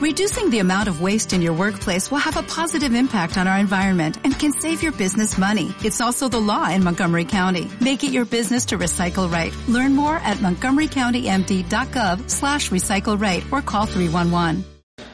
[0.00, 3.58] Reducing the amount of waste in your workplace will have a positive impact on our
[3.58, 5.74] environment and can save your business money.
[5.84, 7.68] It's also the law in Montgomery County.
[7.82, 9.54] Make it your business to recycle right.
[9.68, 14.64] Learn more at montgomerycountymd.gov slash recycle right or call 311.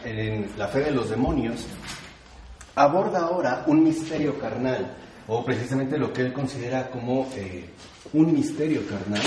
[0.04, 1.66] En la fe de los demonios,
[2.76, 4.94] aborda ahora un misterio carnal,
[5.26, 7.68] o precisamente lo que él considera como eh,
[8.12, 9.22] un misterio carnal,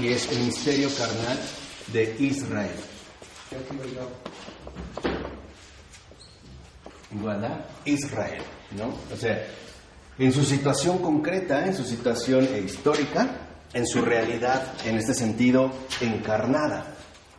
[0.00, 1.38] y es el misterio carnal
[1.92, 2.95] de Israel.
[7.84, 8.42] Israel,
[8.76, 8.94] ¿no?
[9.12, 9.46] O sea,
[10.18, 13.28] en su situación concreta, en su situación histórica,
[13.72, 16.94] en su realidad, en este sentido, encarnada.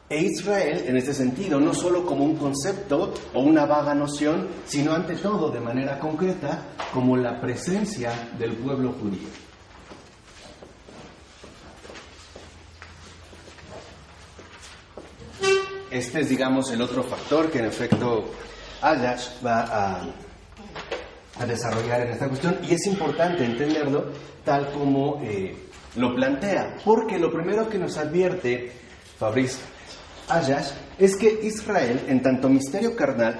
[0.09, 4.93] E Israel, en este sentido, no solo como un concepto o una vaga noción, sino
[4.93, 9.46] ante todo, de manera concreta, como la presencia del pueblo judío.
[15.89, 18.25] Este es, digamos, el otro factor que en efecto
[18.81, 20.01] Ayash va
[21.39, 22.57] a, desarrollar en esta cuestión.
[22.63, 24.11] Y es importante entenderlo
[24.43, 25.55] tal como eh,
[25.95, 28.71] lo plantea, porque lo primero que nos advierte
[29.17, 29.59] Fabrice
[30.27, 33.39] Ayash es que Israel, en tanto misterio carnal,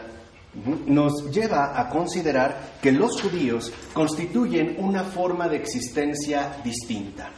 [0.86, 7.30] nos lleva a considerar que los judíos constituyen una forma de existencia distinta.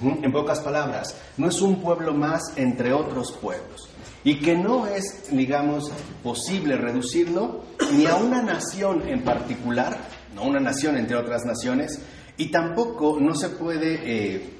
[0.00, 3.91] En pocas palabras, no es un pueblo más entre otros pueblos
[4.24, 5.90] y que no es, digamos,
[6.22, 9.98] posible reducirlo ni a una nación en particular,
[10.34, 12.00] no una nación entre otras naciones,
[12.36, 14.50] y tampoco no se puede eh,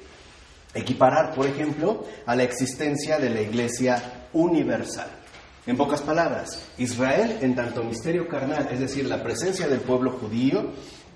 [0.73, 5.07] equiparar, por ejemplo, a la existencia de la Iglesia universal.
[5.65, 10.71] En pocas palabras, Israel, en tanto misterio carnal, es decir, la presencia del pueblo judío,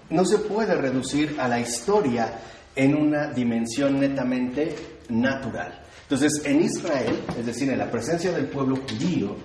[0.10, 2.40] no se puede reducir a la historia
[2.74, 4.74] en una dimensión netamente
[5.10, 5.82] natural.
[6.10, 9.36] Entonces, en Israel, es decir, en la presencia del pueblo judío,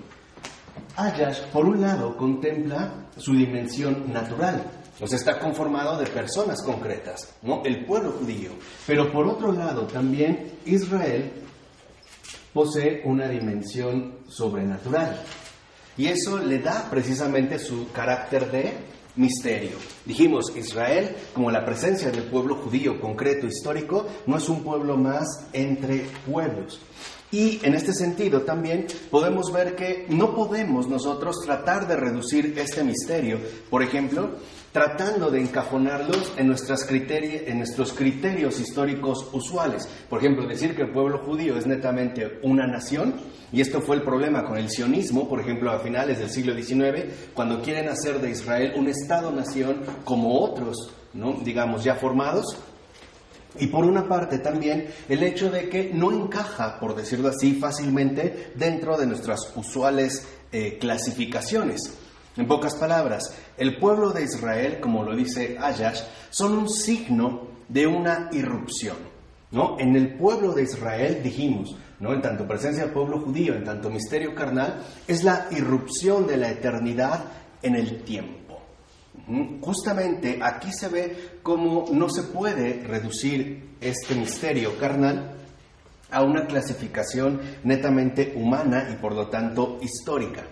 [0.95, 4.63] Ayash, por un lado, contempla su dimensión natural,
[5.01, 7.63] o sea, está conformado de personas concretas, ¿no?
[7.65, 8.51] El pueblo judío.
[8.87, 11.33] Pero por otro lado, también Israel
[12.53, 15.19] posee una dimensión sobrenatural.
[15.97, 18.73] Y eso le da precisamente su carácter de
[19.15, 19.77] misterio.
[20.05, 25.47] Dijimos, Israel, como la presencia del pueblo judío concreto, histórico, no es un pueblo más
[25.53, 26.79] entre pueblos.
[27.31, 32.83] Y en este sentido también podemos ver que no podemos nosotros tratar de reducir este
[32.83, 33.39] misterio,
[33.71, 34.35] por ejemplo,
[34.73, 39.87] tratando de encajonarlos en, nuestras en nuestros criterios históricos usuales.
[40.09, 43.13] Por ejemplo, decir que el pueblo judío es netamente una nación,
[43.51, 47.05] y esto fue el problema con el sionismo, por ejemplo, a finales del siglo XIX,
[47.35, 51.33] cuando quieren hacer de Israel un Estado-nación como otros, ¿no?
[51.43, 52.57] digamos, ya formados,
[53.59, 58.51] y por una parte también el hecho de que no encaja, por decirlo así, fácilmente
[58.55, 61.93] dentro de nuestras usuales eh, clasificaciones.
[62.35, 66.01] En pocas palabras, el pueblo de Israel, como lo dice Ayash,
[66.31, 68.97] son un signo de una irrupción.
[69.51, 69.77] ¿no?
[69.79, 72.11] En el pueblo de Israel, dijimos, ¿no?
[72.11, 76.49] en tanto presencia del pueblo judío, en tanto misterio carnal, es la irrupción de la
[76.49, 77.25] eternidad
[77.61, 78.59] en el tiempo.
[79.61, 85.35] Justamente aquí se ve cómo no se puede reducir este misterio carnal
[86.11, 90.43] a una clasificación netamente humana y por lo tanto histórica.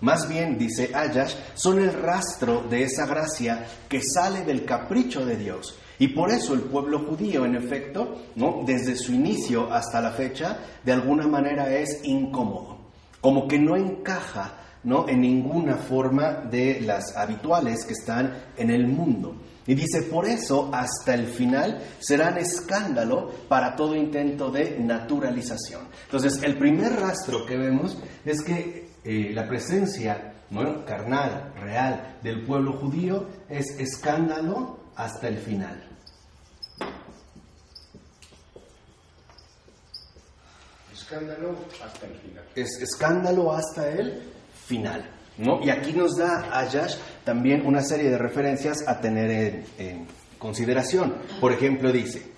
[0.00, 5.36] Más bien, dice Ayash, son el rastro de esa gracia que sale del capricho de
[5.36, 5.78] Dios.
[5.98, 8.62] Y por eso el pueblo judío, en efecto, ¿no?
[8.66, 12.78] desde su inicio hasta la fecha, de alguna manera es incómodo,
[13.20, 15.08] como que no encaja ¿no?
[15.08, 19.36] en ninguna forma de las habituales que están en el mundo.
[19.66, 25.88] Y dice, por eso hasta el final serán escándalo para todo intento de naturalización.
[26.04, 30.34] Entonces, el primer rastro que vemos es que eh, la presencia
[30.86, 35.82] carnal, real del pueblo judío es escándalo hasta el final.
[40.92, 42.44] Escándalo hasta el final.
[42.54, 44.22] Es escándalo hasta el
[44.66, 45.08] final.
[45.38, 45.60] ¿no?
[45.62, 50.06] Y aquí nos da Ayash también una serie de referencias a tener en,
[50.38, 51.14] consideración.
[51.40, 52.32] Por ejemplo, dice,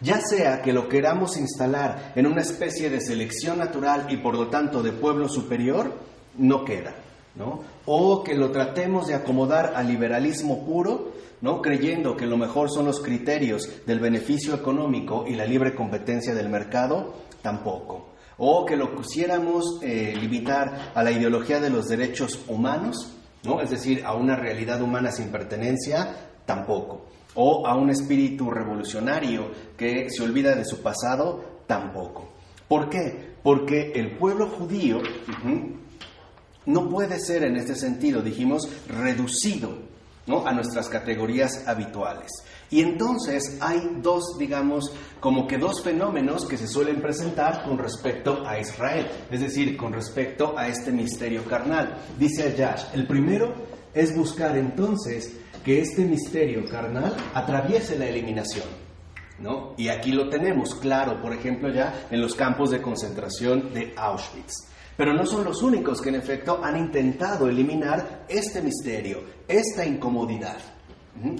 [0.00, 4.48] ya sea que lo queramos instalar en una especie de selección natural y por lo
[4.48, 5.92] tanto de pueblo superior,
[6.36, 6.94] no queda.
[7.34, 7.62] ¿no?
[7.86, 11.62] O que lo tratemos de acomodar al liberalismo puro, ¿no?
[11.62, 16.48] creyendo que lo mejor son los criterios del beneficio económico y la libre competencia del
[16.48, 18.08] mercado, tampoco
[18.38, 23.12] o que lo quisiéramos eh, limitar a la ideología de los derechos humanos,
[23.42, 23.60] ¿no?
[23.60, 26.14] es decir, a una realidad humana sin pertenencia,
[26.46, 27.06] tampoco.
[27.40, 32.28] O a un espíritu revolucionario que se olvida de su pasado, tampoco.
[32.66, 33.34] ¿Por qué?
[33.42, 34.98] Porque el pueblo judío
[36.66, 39.78] no puede ser en este sentido, dijimos, reducido
[40.26, 40.46] ¿no?
[40.46, 42.30] a nuestras categorías habituales.
[42.70, 48.46] Y entonces hay dos, digamos, como que dos fenómenos que se suelen presentar con respecto
[48.46, 51.96] a Israel, es decir, con respecto a este misterio carnal.
[52.18, 53.54] Dice Ayash, el primero
[53.94, 55.32] es buscar entonces
[55.64, 58.66] que este misterio carnal atraviese la eliminación.
[59.40, 59.74] ¿no?
[59.76, 64.66] Y aquí lo tenemos claro, por ejemplo, ya en los campos de concentración de Auschwitz.
[64.96, 70.58] Pero no son los únicos que en efecto han intentado eliminar este misterio, esta incomodidad.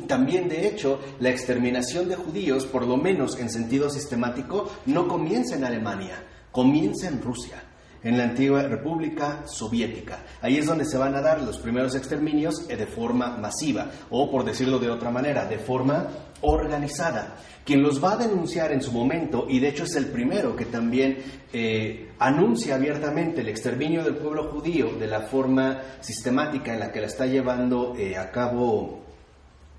[0.06, 5.56] También, de hecho, la exterminación de judíos, por lo menos en sentido sistemático, no comienza
[5.56, 7.62] en Alemania, comienza en Rusia,
[8.02, 10.20] en la antigua República Soviética.
[10.40, 14.30] Ahí es donde se van a dar los primeros exterminios eh, de forma masiva, o
[14.30, 16.08] por decirlo de otra manera, de forma
[16.40, 17.36] organizada.
[17.64, 20.64] Quien los va a denunciar en su momento, y de hecho es el primero que
[20.64, 21.18] también
[21.52, 27.00] eh, anuncia abiertamente el exterminio del pueblo judío de la forma sistemática en la que
[27.00, 29.00] la está llevando eh, a cabo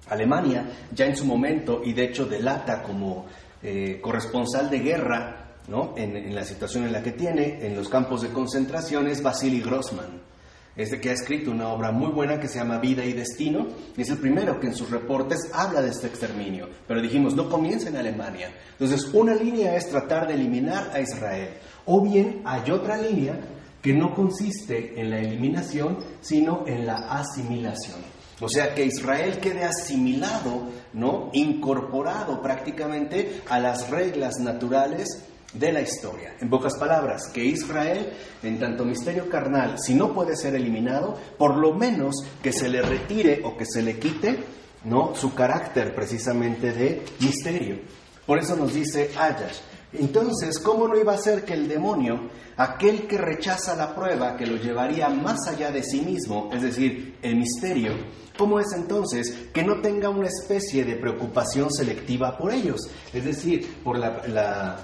[0.08, 3.26] Alemania ya en su momento y de hecho delata como
[3.62, 5.39] eh, corresponsal de guerra
[5.70, 5.94] ¿no?
[5.96, 10.28] En, la situación en la que tiene en los campos de concentración es Vasily Grossman.
[10.76, 13.68] Este que ha escrito una obra muy buena que se llama Vida y Destino,
[13.98, 16.70] y es el primero que en sus reportes habla de este exterminio.
[16.88, 18.52] Pero dijimos, no comienza en Alemania.
[18.72, 21.50] Entonces, una línea es tratar de eliminar a Israel,
[21.86, 23.40] o bien hay otra línea
[23.82, 28.00] que no consiste en la eliminación, sino en la asimilación.
[28.42, 30.64] O sea, que Israel quede asimilado,
[30.94, 31.30] ¿no?
[31.34, 36.36] Incorporado prácticamente a las reglas naturales de la historia.
[36.40, 38.14] En pocas palabras, que Israel,
[38.44, 42.82] en tanto misterio carnal, si no puede ser eliminado, por lo menos que se le
[42.82, 44.44] retire o que se le quite,
[44.84, 45.16] ¿no?
[45.16, 47.80] Su carácter precisamente de misterio.
[48.26, 49.58] Por eso nos dice Ayash,
[49.94, 54.46] entonces, ¿cómo no iba a ser que el demonio, aquel que rechaza la prueba, que
[54.46, 57.94] lo llevaría más allá de sí mismo, es decir, el misterio,
[58.38, 62.82] ¿cómo es entonces que no tenga una especie de preocupación selectiva por ellos?
[63.14, 64.78] Es decir, por la,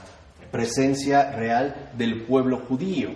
[0.55, 3.09] presencia real del pueblo judío.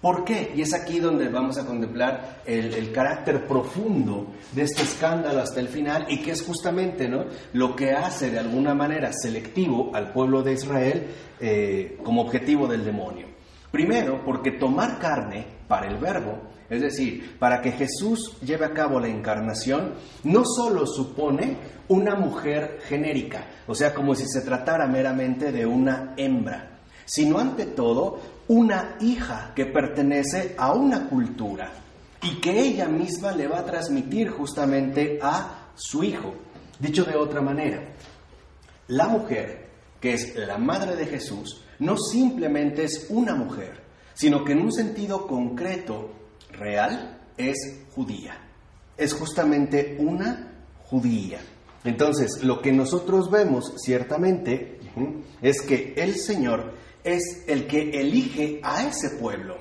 [0.00, 0.52] ¿Por qué?
[0.54, 5.66] Y es aquí donde vamos a contemplar el, carácter profundo de este escándalo hasta el
[5.66, 7.24] final y que es justamente ¿no?
[7.52, 11.06] lo que hace de alguna manera selectivo al pueblo de Israel
[11.40, 13.26] eh, como objetivo del demonio.
[13.72, 18.98] Primero, porque tomar carne para el verbo, es decir, para que Jesús lleve a cabo
[18.98, 19.92] la encarnación,
[20.24, 21.58] no solo supone
[21.88, 27.66] una mujer genérica, o sea, como si se tratara meramente de una hembra, sino ante
[27.66, 31.72] todo una hija que pertenece a una cultura
[32.22, 36.32] y que ella misma le va a transmitir justamente a su hijo.
[36.78, 37.82] Dicho de otra manera,
[38.88, 39.68] la mujer,
[40.00, 43.82] que es la madre de Jesús, no simplemente es una mujer,
[44.14, 46.21] sino que en un sentido concreto,
[46.52, 47.56] real, es
[47.94, 48.38] judía.
[48.96, 50.52] Es justamente una
[50.84, 51.40] judía.
[51.84, 54.78] Entonces, lo que nosotros vemos ciertamente
[55.40, 59.56] es que el Señor es el que elige a ese pueblo.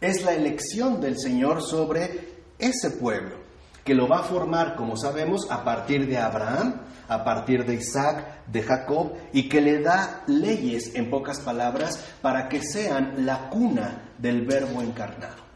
[0.00, 3.36] Es la elección del Señor sobre ese pueblo,
[3.84, 8.46] que lo va a formar, como sabemos, a partir de Abraham, a partir de Isaac,
[8.46, 14.12] de Jacob, y que le da leyes, en pocas palabras, para que sean la cuna
[14.18, 15.49] del verbo encarnado.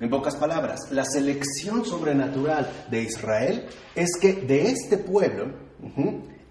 [0.00, 5.46] En pocas palabras, la selección sobrenatural de Israel es que de este pueblo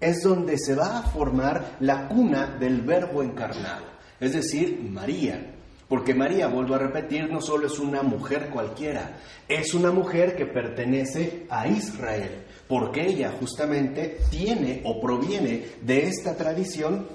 [0.00, 5.54] es donde se va a formar la cuna del verbo encarnado es decir, María.
[5.88, 10.44] Porque María, vuelvo a repetir, no solo es una mujer cualquiera, es una mujer que
[10.44, 17.06] pertenece a Israel, porque ella justamente tiene o proviene de esta tradición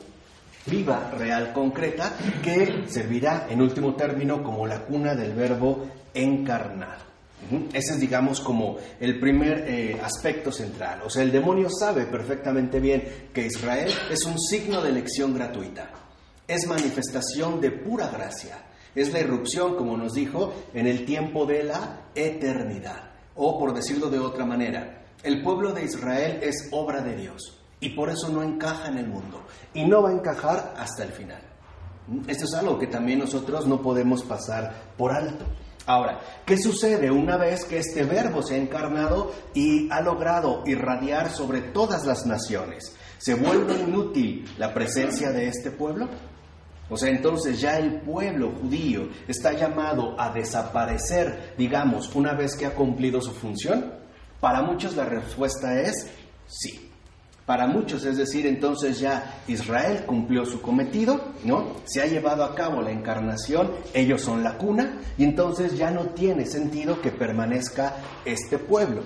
[0.66, 7.14] viva, real, concreta, que servirá en último término como la cuna del verbo encarnado.
[7.74, 11.02] Ese es, digamos, como el primer eh, aspecto central.
[11.06, 15.92] O sea, el demonio sabe perfectamente bien que Israel es un signo de elección gratuita
[16.48, 18.58] es manifestación de pura gracia.
[18.96, 23.12] Es la irrupción, como nos dijo, en el tiempo de la eternidad.
[23.36, 27.90] O por decirlo de otra manera, el pueblo de Israel es obra de Dios y
[27.90, 29.42] por eso no encaja en el mundo
[29.74, 31.42] y no va a encajar hasta el final.
[32.28, 35.46] Esto es algo que también nosotros no podemos pasar por alto.
[35.86, 41.30] Ahora, ¿qué sucede una vez que este verbo se ha encarnado y ha logrado irradiar
[41.30, 42.96] sobre todas las naciones?
[43.18, 46.08] ¿Se vuelve inútil la presencia de este pueblo?
[46.90, 52.66] O sea, entonces ya el pueblo judío está llamado a desaparecer, digamos, una vez que
[52.66, 53.94] ha cumplido su función.
[54.40, 56.08] Para muchos la respuesta es
[56.46, 56.93] sí.
[57.46, 61.74] Para muchos, es decir, entonces ya Israel cumplió su cometido, ¿no?
[61.84, 66.06] Se ha llevado a cabo la encarnación, ellos son la cuna, y entonces ya no
[66.10, 69.02] tiene sentido que permanezca este pueblo.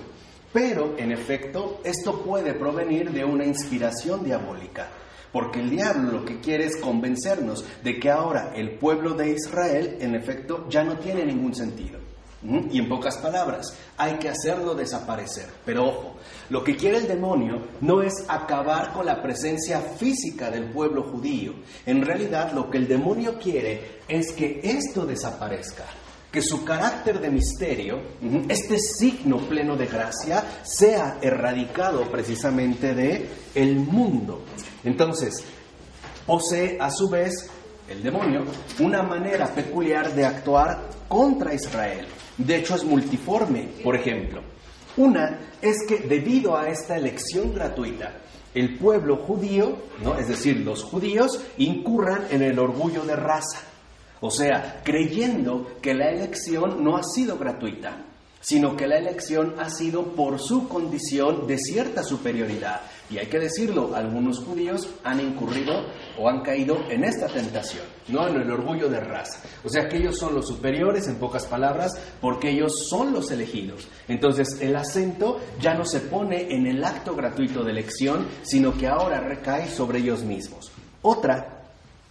[0.52, 4.86] Pero, en efecto, esto puede provenir de una inspiración diabólica,
[5.32, 9.96] porque el diablo lo que quiere es convencernos de que ahora el pueblo de Israel,
[10.00, 11.98] en efecto, ya no tiene ningún sentido.
[12.70, 15.46] Y en pocas palabras, hay que hacerlo desaparecer.
[15.64, 16.16] Pero ojo,
[16.50, 21.52] lo que quiere el demonio no es acabar con la presencia física del pueblo judío.
[21.84, 25.84] En realidad lo que el demonio quiere es que esto desaparezca,
[26.32, 28.00] que su carácter de misterio,
[28.48, 34.42] este signo pleno de gracia, sea erradicado precisamente de el mundo.
[34.84, 35.44] Entonces,
[36.26, 37.50] posee a su vez
[37.90, 38.44] el demonio
[38.78, 42.06] una manera peculiar de actuar contra Israel.
[42.38, 44.42] De hecho, es multiforme, por ejemplo.
[44.98, 48.14] Una es que debido a esta elección gratuita,
[48.52, 50.18] el pueblo judío, ¿no?
[50.18, 53.60] es decir, los judíos, incurran en el orgullo de raza.
[54.20, 58.07] O sea, creyendo que la elección no ha sido gratuita,
[58.40, 62.80] sino que la elección ha sido por su condición de cierta superioridad.
[63.10, 65.86] Y hay que decirlo, algunos judíos han incurrido
[66.18, 69.40] o han caído en esta tentación, no en el orgullo de raza.
[69.64, 73.88] O sea que ellos son los superiores, en pocas palabras, porque ellos son los elegidos.
[74.08, 78.86] Entonces el acento ya no se pone en el acto gratuito de elección, sino que
[78.86, 80.70] ahora recae sobre ellos mismos.
[81.00, 81.58] Otra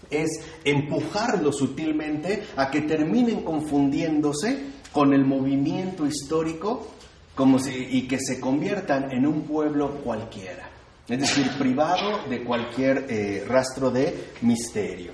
[0.10, 6.88] es empujarlos sutilmente a que terminen confundiéndose con el movimiento histórico
[7.36, 10.72] como y que se conviertan en un pueblo cualquiera,
[11.08, 15.12] es decir, privado de cualquier eh, rastro de misterio.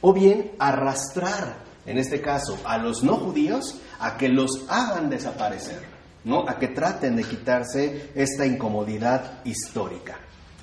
[0.00, 5.82] O bien arrastrar, en este caso, a los no judíos a que los hagan desaparecer,
[6.24, 6.48] ¿no?
[6.48, 10.20] a que traten de quitarse esta incomodidad histórica.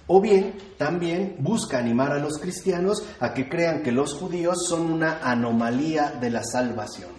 [0.07, 4.91] O bien también busca animar a los cristianos a que crean que los judíos son
[4.91, 7.11] una anomalía de la salvación,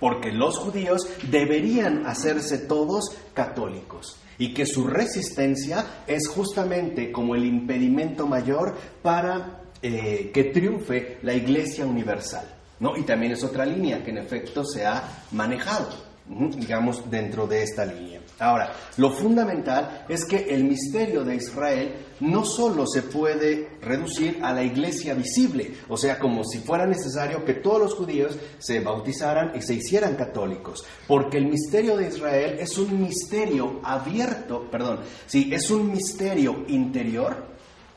[0.00, 3.04] porque los judíos deberían hacerse todos
[3.34, 11.18] católicos y que su resistencia es justamente como el impedimento mayor para eh, que triunfe
[11.22, 12.46] la Iglesia Universal.
[12.80, 12.96] ¿no?
[12.96, 15.90] Y también es otra línea que en efecto se ha manejado,
[16.30, 18.20] digamos, dentro de esta línea.
[18.38, 24.52] Ahora, lo fundamental es que el misterio de Israel no solo se puede reducir a
[24.52, 29.52] la iglesia visible, o sea, como si fuera necesario que todos los judíos se bautizaran
[29.56, 35.50] y se hicieran católicos, porque el misterio de Israel es un misterio abierto, perdón, sí,
[35.52, 37.44] es un misterio interior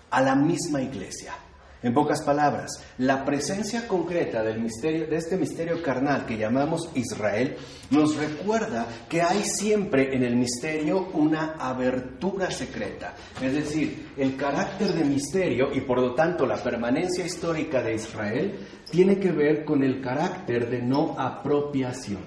[0.09, 1.35] a la misma iglesia.
[1.83, 7.57] En pocas palabras, la presencia concreta del misterio, de este misterio carnal que llamamos Israel,
[7.89, 13.15] nos recuerda que hay siempre en el misterio una abertura secreta.
[13.41, 18.59] Es decir, el carácter de misterio y por lo tanto la permanencia histórica de Israel
[18.89, 22.23] tiene que ver con el carácter de no apropiación.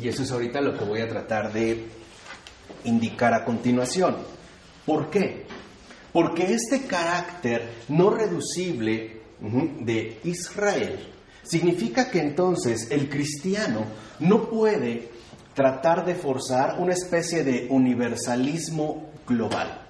[0.00, 1.84] Y eso es ahorita lo que voy a tratar de
[2.84, 4.16] indicar a continuación.
[4.86, 5.44] ¿Por qué?
[6.16, 9.20] Porque este carácter no reducible
[9.80, 10.98] de Israel
[11.42, 13.84] significa que entonces el cristiano
[14.20, 15.10] no puede
[15.52, 19.82] tratar de forzar una especie de universalismo global.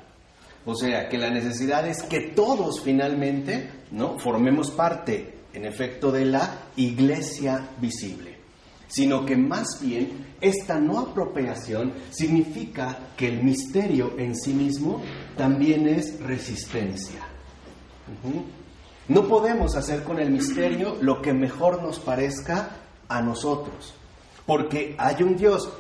[0.65, 4.19] O sea, que la necesidad es que todos finalmente ¿no?
[4.19, 8.37] formemos parte, en efecto, de la iglesia visible
[8.89, 15.03] sino que más bien esta no apropiación significa que el misterio en sí mismo
[15.37, 17.21] también es resistencia.
[19.09, 22.71] No podemos hacer con el misterio lo que mejor nos parezca
[23.09, 23.95] a nosotros,
[24.47, 25.71] porque hay un Dios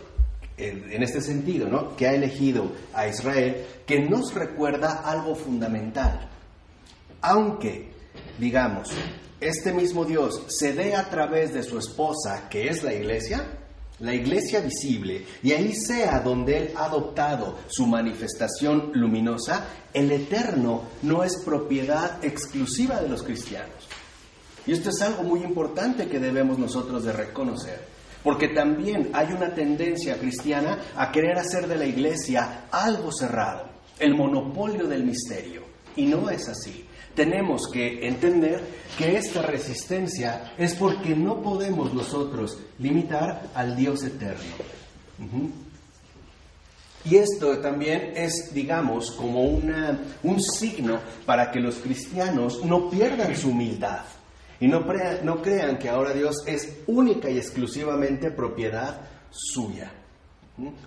[0.56, 1.96] en este sentido, ¿no?
[1.96, 6.30] que ha elegido a Israel, que nos recuerda algo fundamental.
[7.20, 7.90] Aunque,
[8.38, 8.90] digamos,
[9.40, 13.44] este mismo Dios se dé a través de su esposa, que es la iglesia,
[14.00, 20.82] la iglesia visible, y ahí sea donde Él ha adoptado su manifestación luminosa, el eterno
[21.02, 23.88] no es propiedad exclusiva de los cristianos.
[24.66, 27.80] Y esto es algo muy importante que debemos nosotros de reconocer,
[28.22, 34.14] porque también hay una tendencia cristiana a querer hacer de la iglesia algo cerrado, el
[34.14, 35.62] monopolio del misterio,
[35.94, 36.85] y no es así
[37.16, 38.62] tenemos que entender
[38.96, 44.54] que esta resistencia es porque no podemos nosotros limitar al Dios eterno.
[47.04, 53.34] Y esto también es, digamos, como una, un signo para que los cristianos no pierdan
[53.34, 54.02] su humildad
[54.60, 54.84] y no,
[55.22, 59.92] no crean que ahora Dios es única y exclusivamente propiedad suya.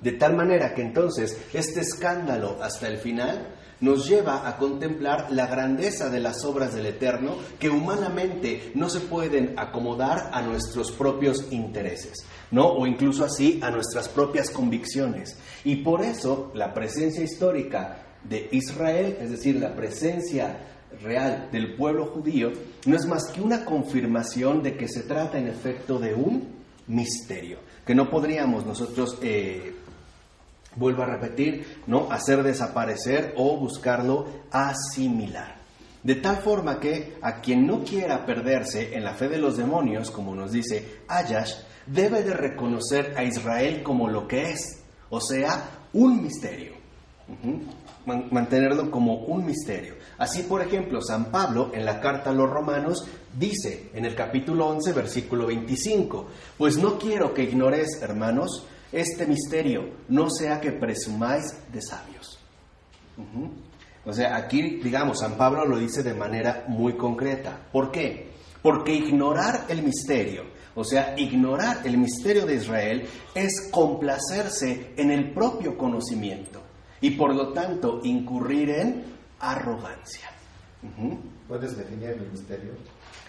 [0.02, 3.48] De tal manera que entonces este escándalo hasta el final
[3.82, 9.00] nos lleva a contemplar la grandeza de las obras del Eterno que humanamente no se
[9.00, 12.68] pueden acomodar a nuestros propios intereses, ¿no?
[12.68, 15.38] O incluso así a nuestras propias convicciones.
[15.64, 20.58] Y por eso la presencia histórica de Israel, es decir, la presencia
[21.02, 22.52] real del pueblo judío,
[22.86, 27.60] no es más que una confirmación de que se trata en efecto de un misterio,
[27.86, 29.76] que no podríamos nosotros eh,
[30.76, 32.12] vuelvo a repetir, ¿no?
[32.12, 35.60] Hacer desaparecer o buscarlo asimilar.
[36.04, 40.12] De tal forma que a quien no quiera perderse en la fe de los demonios,
[40.12, 45.70] como nos dice Ayash, debe de reconocer a Israel como lo que es, o sea,
[45.94, 46.74] un misterio.
[48.06, 49.96] Mantenerlo como un misterio.
[50.18, 53.06] Así, por ejemplo, San Pablo en la carta a los romanos
[53.38, 59.90] dice en el capítulo 11, versículo 25, pues no quiero que ignores, hermanos, este misterio,
[60.08, 62.40] no sea que presumáis de sabios.
[64.06, 67.68] O sea, aquí, digamos, San Pablo lo dice de manera muy concreta.
[67.72, 68.32] ¿Por qué?
[68.62, 70.44] Porque ignorar el misterio,
[70.76, 76.62] o sea, ignorar el misterio de Israel es complacerse en el propio conocimiento
[77.02, 79.04] y por lo tanto incurrir en
[79.40, 80.30] arrogancia.
[81.48, 82.74] ¿Puedes definir el misterio?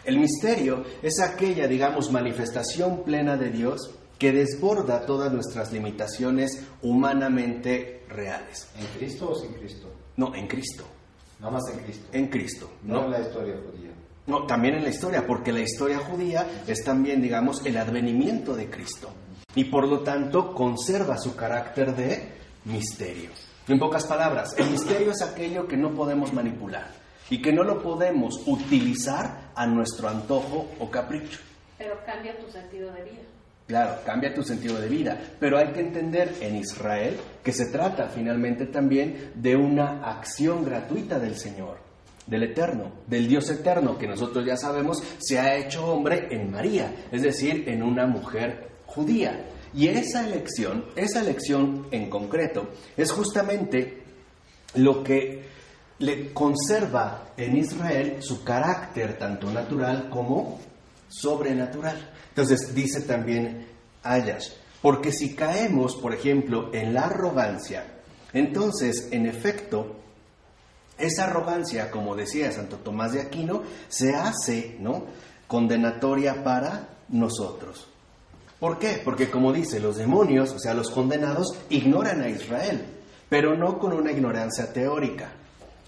[0.05, 3.91] El misterio es aquella, digamos, manifestación plena de Dios
[4.21, 8.69] que desborda todas nuestras limitaciones humanamente reales.
[8.79, 9.91] ¿En Cristo o sin Cristo?
[10.19, 10.85] No, en Cristo.
[11.41, 12.07] Nada más en Cristo.
[12.13, 12.71] En Cristo.
[12.83, 13.91] No, en la historia judía.
[14.27, 18.69] No, también en la historia, porque la historia judía es también, digamos, el advenimiento de
[18.69, 19.11] Cristo.
[19.55, 22.29] Y por lo tanto conserva su carácter de
[22.67, 23.31] misterio.
[23.69, 26.91] En pocas palabras, el misterio es aquello que no podemos manipular
[27.31, 31.39] y que no lo podemos utilizar a nuestro antojo o capricho.
[31.79, 33.23] Pero cambia tu sentido de vida.
[33.71, 38.09] Claro, cambia tu sentido de vida, pero hay que entender en Israel que se trata
[38.09, 41.79] finalmente también de una acción gratuita del Señor,
[42.27, 47.07] del Eterno, del Dios Eterno, que nosotros ya sabemos se ha hecho hombre en María,
[47.13, 49.47] es decir, en una mujer judía.
[49.73, 54.03] Y esa elección, esa elección en concreto, es justamente
[54.75, 55.45] lo que
[56.01, 60.59] le conserva en Israel su carácter tanto natural como
[61.09, 62.11] sobrenatural.
[62.41, 63.67] Entonces dice también
[64.03, 67.85] Ayas, porque si caemos, por ejemplo, en la arrogancia,
[68.33, 69.97] entonces, en efecto,
[70.97, 75.05] esa arrogancia, como decía Santo Tomás de Aquino, se hace, ¿no?
[75.47, 77.87] Condenatoria para nosotros.
[78.59, 79.03] ¿Por qué?
[79.05, 82.87] Porque como dice, los demonios, o sea, los condenados, ignoran a Israel,
[83.29, 85.31] pero no con una ignorancia teórica,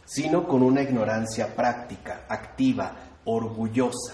[0.04, 2.92] sino con una ignorancia práctica, activa,
[3.24, 4.12] orgullosa.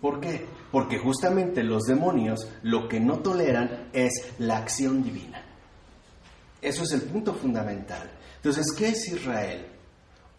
[0.00, 0.57] ¿Por qué?
[0.70, 5.42] Porque justamente los demonios lo que no toleran es la acción divina.
[6.60, 8.10] Eso es el punto fundamental.
[8.36, 9.66] Entonces, ¿qué es Israel?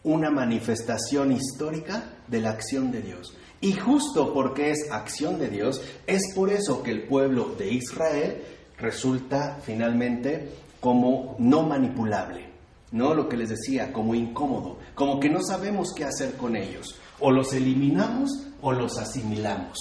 [0.04, 3.36] Una manifestación histórica de la acción de Dios.
[3.62, 8.42] Y justo porque es acción de Dios, es por eso que el pueblo de Israel
[8.78, 12.48] resulta finalmente como no manipulable.
[12.92, 16.96] No lo que les decía, como incómodo, como que no sabemos qué hacer con ellos.
[17.20, 19.78] O los eliminamos o los asimilamos.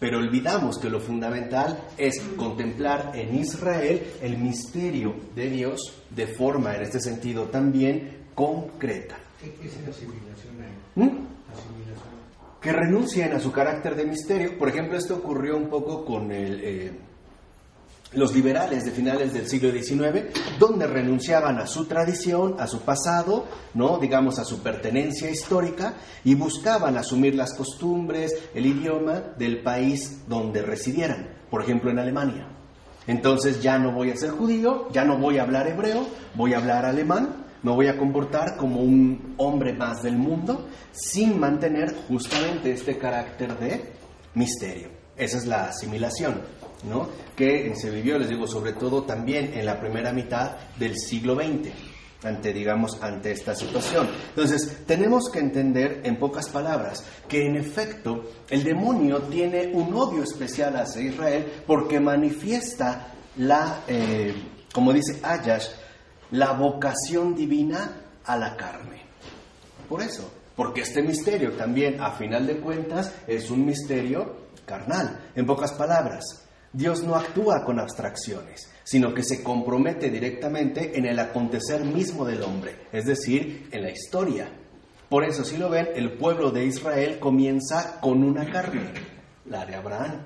[0.00, 6.74] Pero olvidamos que lo fundamental es contemplar en Israel el misterio de Dios de forma,
[6.74, 9.18] en este sentido, también concreta.
[9.38, 10.54] ¿Qué es la asimilación?
[10.94, 11.02] ¿Mm?
[11.02, 12.10] Asimilación.
[12.62, 14.58] Que renuncien a su carácter de misterio.
[14.58, 16.92] Por ejemplo, esto ocurrió un poco con el, eh,
[18.12, 20.26] los liberales de finales del siglo XIX,
[20.58, 23.98] donde renunciaban a su tradición, a su pasado, ¿no?
[23.98, 25.94] digamos a su pertenencia histórica,
[26.24, 32.48] y buscaban asumir las costumbres, el idioma del país donde residieran, por ejemplo en Alemania.
[33.06, 36.58] Entonces ya no voy a ser judío, ya no voy a hablar hebreo, voy a
[36.58, 42.72] hablar alemán, me voy a comportar como un hombre más del mundo, sin mantener justamente
[42.72, 43.92] este carácter de
[44.34, 44.88] misterio.
[45.16, 46.40] Esa es la asimilación.
[46.84, 47.08] ¿No?
[47.36, 51.70] que se vivió, les digo, sobre todo también en la primera mitad del siglo XX,
[52.22, 54.08] ante, digamos, ante esta situación.
[54.28, 60.22] Entonces, tenemos que entender, en pocas palabras, que en efecto el demonio tiene un odio
[60.22, 64.34] especial hacia Israel porque manifiesta la, eh,
[64.72, 65.68] como dice Ayash,
[66.32, 69.02] la vocación divina a la carne.
[69.88, 75.30] Por eso, porque este misterio también, a final de cuentas, es un misterio carnal.
[75.34, 76.22] En pocas palabras,
[76.72, 82.42] Dios no actúa con abstracciones, sino que se compromete directamente en el acontecer mismo del
[82.42, 84.48] hombre, es decir, en la historia.
[85.08, 88.92] Por eso, si lo ven, el pueblo de Israel comienza con una carne,
[89.46, 90.22] la de Abraham.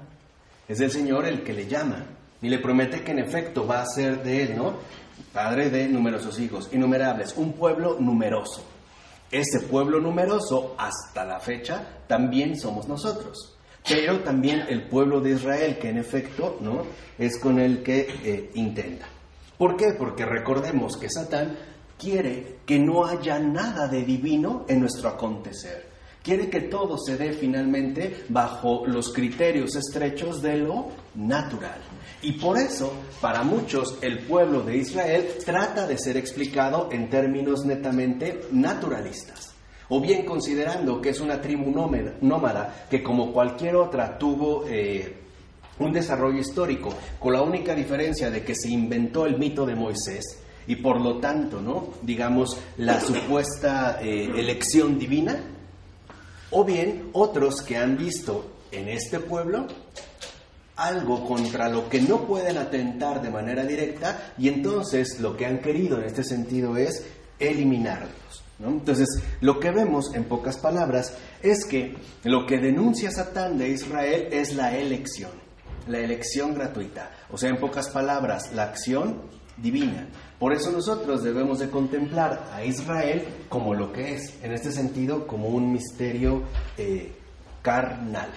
[0.68, 2.04] Es el Señor el que le llama.
[2.42, 4.74] Y le promete que en efecto va a ser de él, ¿no?
[5.32, 8.62] Padre de numerosos hijos, innumerables, un pueblo numeroso.
[9.30, 13.53] Ese pueblo numeroso, hasta la fecha, también somos nosotros.
[13.86, 16.86] Pero también el pueblo de Israel, que en efecto, ¿no?
[17.18, 19.06] Es con el que eh, intenta.
[19.58, 19.94] ¿Por qué?
[19.98, 21.56] Porque recordemos que Satán
[21.98, 25.92] quiere que no haya nada de divino en nuestro acontecer.
[26.22, 31.78] Quiere que todo se dé finalmente bajo los criterios estrechos de lo natural.
[32.22, 37.66] Y por eso, para muchos, el pueblo de Israel trata de ser explicado en términos
[37.66, 39.53] netamente naturalistas.
[39.94, 41.70] O bien considerando que es una tribu
[42.20, 45.14] nómada que como cualquier otra tuvo eh,
[45.78, 50.40] un desarrollo histórico, con la única diferencia de que se inventó el mito de Moisés
[50.66, 51.90] y por lo tanto, ¿no?
[52.02, 55.40] digamos, la supuesta eh, elección divina,
[56.50, 59.68] o bien otros que han visto en este pueblo
[60.76, 65.60] algo contra lo que no pueden atentar de manera directa y entonces lo que han
[65.60, 67.06] querido en este sentido es
[67.38, 68.44] eliminarlos.
[68.58, 69.08] Entonces,
[69.40, 74.54] lo que vemos en pocas palabras es que lo que denuncia Satán de Israel es
[74.54, 75.32] la elección,
[75.88, 79.22] la elección gratuita, o sea, en pocas palabras, la acción
[79.56, 80.08] divina.
[80.38, 85.26] Por eso nosotros debemos de contemplar a Israel como lo que es, en este sentido,
[85.26, 86.42] como un misterio
[86.78, 87.12] eh,
[87.60, 88.30] carnal.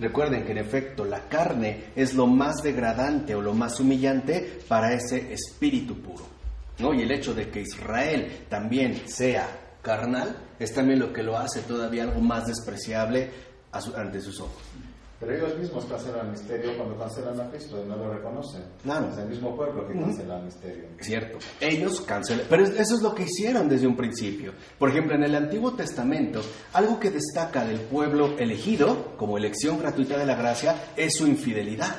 [0.00, 4.92] Recuerden que en efecto la carne es lo más degradante o lo más humillante para
[4.92, 6.35] ese espíritu puro.
[6.78, 6.94] ¿No?
[6.94, 11.62] Y el hecho de que Israel también sea carnal es también lo que lo hace
[11.62, 13.30] todavía algo más despreciable
[13.72, 14.62] ante sus ojos.
[15.18, 18.64] Pero ellos mismos cancelan el misterio cuando cancelan a Cristo y no lo reconocen.
[18.82, 19.08] Claro.
[19.10, 20.84] Es el mismo pueblo que cancela el misterio.
[21.00, 21.38] Cierto.
[21.58, 22.46] Ellos cancelan.
[22.50, 24.52] Pero eso es lo que hicieron desde un principio.
[24.78, 26.42] Por ejemplo, en el Antiguo Testamento,
[26.74, 31.96] algo que destaca del pueblo elegido, como elección gratuita de la gracia, es su infidelidad.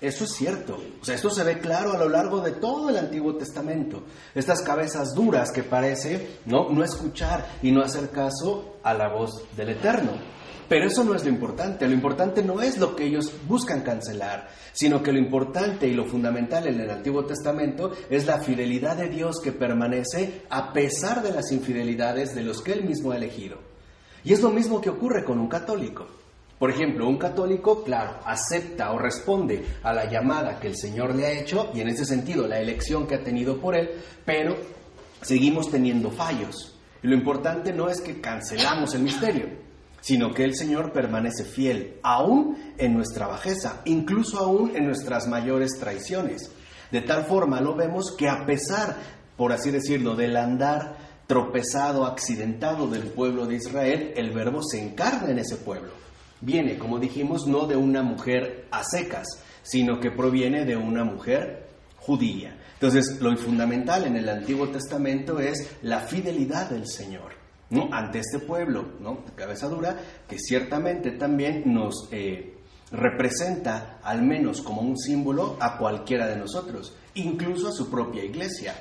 [0.00, 0.78] Eso es cierto.
[1.00, 4.04] O sea, esto se ve claro a lo largo de todo el Antiguo Testamento.
[4.32, 9.42] Estas cabezas duras que parece no, no escuchar y no hacer caso a la voz
[9.56, 10.12] del Eterno.
[10.68, 11.88] Pero eso no es lo importante.
[11.88, 16.04] Lo importante no es lo que ellos buscan cancelar, sino que lo importante y lo
[16.04, 21.32] fundamental en el Antiguo Testamento es la fidelidad de Dios que permanece a pesar de
[21.32, 23.58] las infidelidades de los que Él mismo ha elegido.
[24.22, 26.06] Y es lo mismo que ocurre con un católico.
[26.58, 31.26] Por ejemplo, un católico, claro, acepta o responde a la llamada que el Señor le
[31.26, 33.90] ha hecho y en ese sentido la elección que ha tenido por Él,
[34.24, 34.56] pero
[35.22, 36.76] seguimos teniendo fallos.
[37.00, 39.46] Y lo importante no es que cancelamos el misterio,
[40.00, 45.78] sino que el Señor permanece fiel, aún en nuestra bajeza, incluso aún en nuestras mayores
[45.78, 46.50] traiciones.
[46.90, 48.96] De tal forma lo vemos que a pesar,
[49.36, 50.96] por así decirlo, del andar
[51.28, 55.90] tropezado, accidentado del pueblo de Israel, el verbo se encarna en ese pueblo.
[56.40, 59.26] Viene, como dijimos, no de una mujer a secas,
[59.62, 62.56] sino que proviene de una mujer judía.
[62.74, 67.38] Entonces, lo fundamental en el Antiguo Testamento es la fidelidad del Señor.
[67.70, 67.88] ¿no?
[67.92, 69.24] ante este pueblo ¿no?
[69.36, 69.96] cabeza dura,
[70.26, 72.54] que ciertamente también nos eh,
[72.90, 78.74] representa, al menos como un símbolo, a cualquiera de nosotros, incluso a su propia iglesia.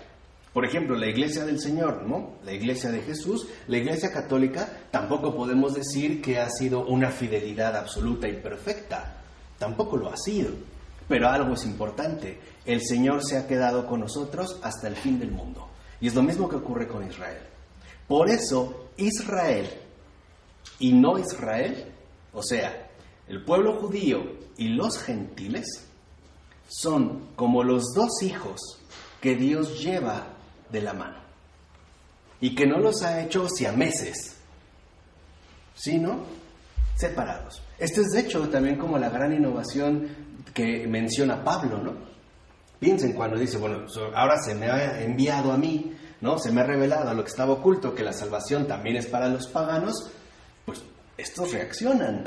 [0.58, 2.32] Por ejemplo, la iglesia del Señor, ¿no?
[2.44, 7.76] la iglesia de Jesús, la iglesia católica, tampoco podemos decir que ha sido una fidelidad
[7.76, 9.22] absoluta y perfecta,
[9.60, 10.50] tampoco lo ha sido.
[11.08, 15.30] Pero algo es importante, el Señor se ha quedado con nosotros hasta el fin del
[15.30, 15.70] mundo.
[16.02, 17.44] Y es lo mismo que ocurre con Israel.
[18.08, 19.70] Por eso Israel
[20.80, 21.86] y no Israel,
[22.34, 22.90] o sea,
[23.28, 24.24] el pueblo judío
[24.58, 25.68] y los gentiles,
[26.68, 28.60] son como los dos hijos
[29.22, 30.34] que Dios lleva
[30.72, 31.18] de la mano
[32.40, 34.36] y que no los ha hecho meses,
[35.76, 36.26] sino
[36.96, 37.62] separados.
[37.78, 40.08] Esto es de hecho también como la gran innovación
[40.54, 41.94] que menciona Pablo, ¿no?
[42.80, 46.40] Piensen cuando dice, bueno, ahora se me ha enviado a mí ¿no?
[46.40, 49.48] Se me ha revelado lo que estaba oculto, que la salvación también es para los
[49.48, 50.10] paganos,
[50.66, 50.82] pues
[51.18, 52.24] estos reaccionan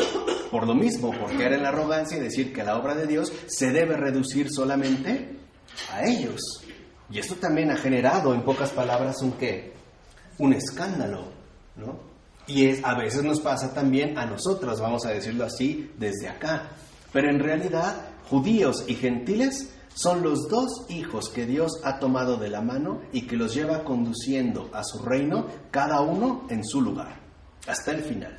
[0.51, 3.33] por lo mismo, por caer en la arrogancia y decir que la obra de Dios
[3.47, 5.37] se debe reducir solamente
[5.93, 6.41] a ellos.
[7.11, 9.73] Y esto también ha generado, en pocas palabras, un qué?
[10.39, 11.25] Un escándalo,
[11.77, 11.99] ¿no?
[12.47, 16.69] Y es, a veces nos pasa también a nosotros, vamos a decirlo así, desde acá.
[17.13, 17.97] Pero en realidad,
[18.29, 23.23] judíos y gentiles son los dos hijos que Dios ha tomado de la mano y
[23.23, 27.21] que los lleva conduciendo a su reino, cada uno en su lugar,
[27.67, 28.39] hasta el final.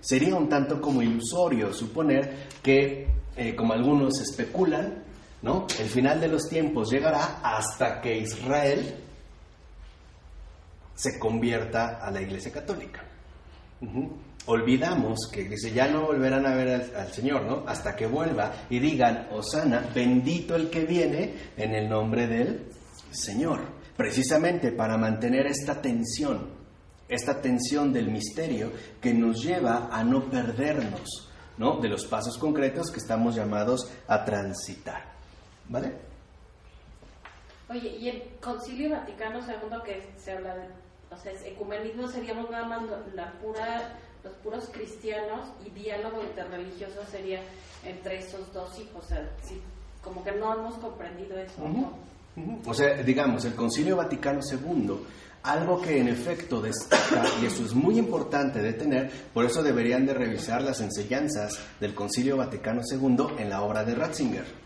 [0.00, 5.04] Sería un tanto como ilusorio suponer que, eh, como algunos especulan,
[5.44, 5.66] ¿no?
[5.78, 8.96] el final de los tiempos llegará hasta que Israel
[10.94, 13.04] se convierta a la Iglesia Católica.
[14.46, 17.64] Olvidamos que ya no volverán a ver al, al, Señor, ¿no?
[17.66, 22.70] Hasta que vuelva y digan, Osana, bendito el que viene en el nombre del
[23.10, 23.60] Señor.
[23.98, 26.48] Precisamente para mantener esta tensión,
[27.06, 31.80] esta tensión del misterio que nos lleva a no perdernos, ¿no?
[31.80, 35.13] De los pasos concretos que estamos llamados a transitar.
[35.68, 35.92] ¿Vale?
[37.68, 40.66] Oye, y el Concilio Vaticano II que se habla de,
[41.10, 42.82] o sea, ecumenismo seríamos nada más
[43.14, 47.40] la pura, los puros cristianos y diálogo interreligioso sería
[47.84, 49.30] entre esos dos hijos, o sea,
[50.02, 51.62] como que no hemos comprendido eso.
[52.66, 54.98] O sea, digamos, el Concilio Vaticano II,
[55.44, 60.04] algo que en efecto destaca, y eso es muy importante de tener, por eso deberían
[60.04, 64.63] de revisar las enseñanzas del Concilio Vaticano II en la obra de Ratzinger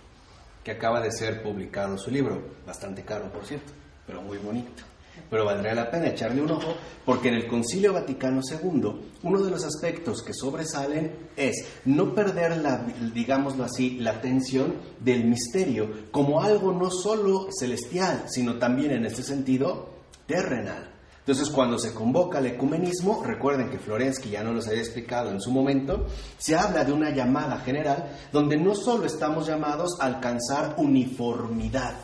[0.63, 3.73] que acaba de ser publicado su libro, bastante caro por cierto,
[4.07, 4.83] pero muy bonito.
[5.31, 8.93] Pero valdría la pena echarle un ojo porque en el Concilio Vaticano II
[9.23, 15.25] uno de los aspectos que sobresalen es no perder la, digámoslo así, la atención del
[15.25, 19.91] misterio como algo no solo celestial, sino también en este sentido
[20.27, 20.98] terrenal.
[21.29, 25.43] Entonces, cuando se convoca el ecumenismo, recuerden que Florensky ya no los había explicado en
[25.43, 26.07] su momento,
[26.39, 31.97] se habla de una llamada general donde no solo estamos llamados a alcanzar uniformidad,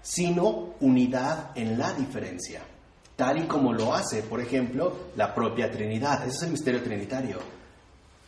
[0.00, 2.62] sino unidad en la diferencia,
[3.16, 6.26] tal y como lo hace, por ejemplo, la propia Trinidad.
[6.26, 7.38] Ese es el misterio trinitario.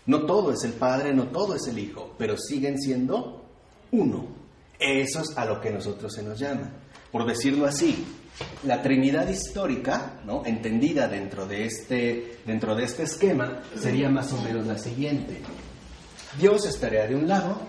[0.04, 3.42] No todo es el Padre, no todo es el Hijo, pero siguen siendo
[3.92, 4.26] uno.
[4.78, 6.72] Eso es a lo que nosotros se nos llama.
[7.10, 8.04] Por decirlo así,
[8.64, 10.44] la Trinidad histórica, ¿no?
[10.44, 15.40] entendida dentro de, este, dentro de este esquema, sería más o menos la siguiente.
[16.38, 17.60] Dios estaría de un lado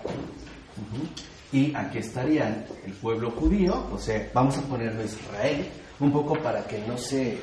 [1.52, 5.66] y aquí estaría el pueblo judío, o sea, vamos a ponerlo Israel,
[5.98, 7.38] un poco para que no se,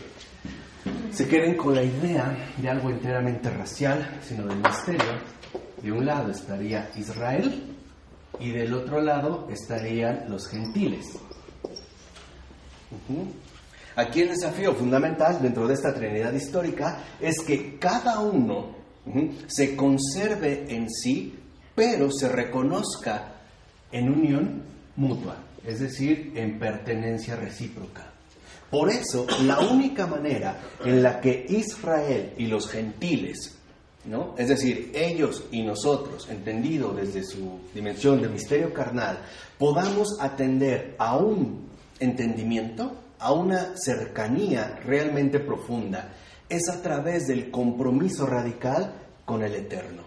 [1.12, 5.38] se queden con la idea de algo enteramente racial, sino del misterio.
[5.82, 7.76] De un lado estaría Israel
[8.40, 11.20] y del otro lado estarían los gentiles.
[13.96, 18.76] Aquí el desafío fundamental dentro de esta Trinidad histórica es que cada uno
[19.48, 21.34] se conserve en sí,
[21.74, 23.34] pero se reconozca
[23.92, 24.64] en unión
[24.96, 28.12] mutua, es decir, en pertenencia recíproca.
[28.70, 33.56] Por eso, la única manera en la que Israel y los gentiles,
[34.06, 34.36] ¿no?
[34.38, 39.20] es decir, ellos y nosotros, entendido desde su dimensión de misterio carnal,
[39.58, 41.67] podamos atender a un
[42.00, 46.14] entendimiento, a una cercanía realmente profunda,
[46.50, 48.94] es a través del compromiso radical
[49.26, 50.04] con el Eterno,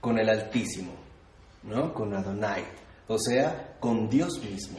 [0.00, 0.92] con el Altísimo,
[1.64, 1.92] ¿no?
[1.92, 2.64] con Adonai,
[3.08, 4.78] o sea, con Dios mismo.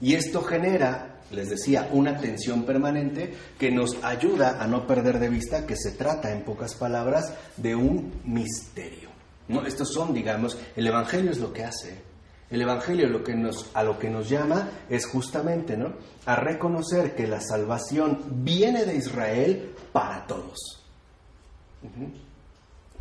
[0.00, 5.28] Y esto genera, les decía, una tensión permanente que nos ayuda a no perder de
[5.28, 9.10] vista que se trata, en pocas palabras, de un misterio.
[9.48, 9.66] ¿no?
[9.66, 12.00] Estos son, digamos, el Evangelio es lo que hace.
[12.48, 15.94] El Evangelio lo que nos, a lo que nos llama es justamente ¿no?
[16.26, 20.84] a reconocer que la salvación viene de Israel para todos.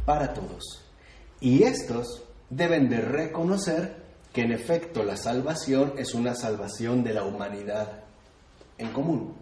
[0.05, 0.83] Para todos.
[1.39, 4.03] Y estos deben de reconocer
[4.33, 8.03] que en efecto la salvación es una salvación de la humanidad
[8.77, 9.35] en común.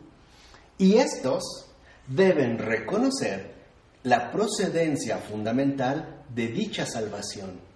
[0.78, 1.68] Y estos
[2.08, 3.54] deben reconocer
[4.04, 7.73] la procedencia fundamental de dicha salvación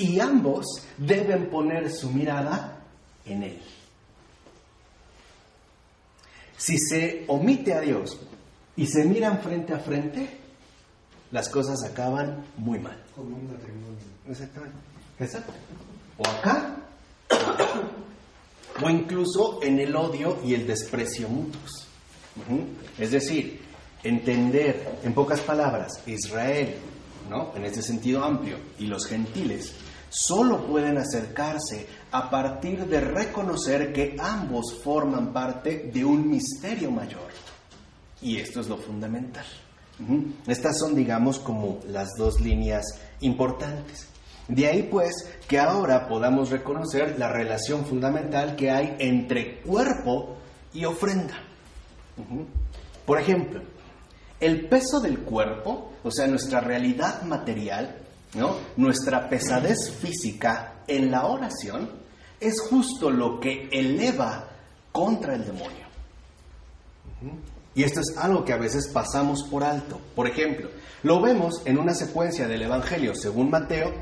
[0.00, 2.78] y ambos deben poner su mirada
[3.26, 3.60] en Él.
[6.56, 8.18] Si se omite a Dios
[8.76, 10.38] y se miran frente a frente,
[11.30, 12.98] las cosas acaban muy mal.
[13.14, 13.98] Como un matrimonio.
[14.28, 14.76] Exactamente.
[15.18, 15.52] Exacto.
[16.16, 16.76] O acá,
[18.82, 21.86] o incluso en el odio y el desprecio mutuos.
[22.98, 23.60] Es decir,
[24.02, 26.76] entender, en pocas palabras, Israel,
[27.28, 27.52] ¿no?
[27.54, 29.74] en este sentido amplio, y los gentiles,
[30.10, 37.30] solo pueden acercarse a partir de reconocer que ambos forman parte de un misterio mayor.
[38.20, 39.46] Y esto es lo fundamental.
[40.46, 42.84] Estas son, digamos, como las dos líneas
[43.20, 44.08] importantes.
[44.48, 50.36] De ahí pues que ahora podamos reconocer la relación fundamental que hay entre cuerpo
[50.74, 51.34] y ofrenda.
[53.06, 53.62] Por ejemplo,
[54.40, 57.99] el peso del cuerpo, o sea, nuestra realidad material,
[58.34, 58.56] ¿no?
[58.76, 61.90] Nuestra pesadez física en la oración
[62.38, 64.48] es justo lo que eleva
[64.92, 65.86] contra el demonio.
[67.74, 70.00] Y esto es algo que a veces pasamos por alto.
[70.14, 70.70] Por ejemplo,
[71.02, 73.92] lo vemos en una secuencia del Evangelio según Mateo,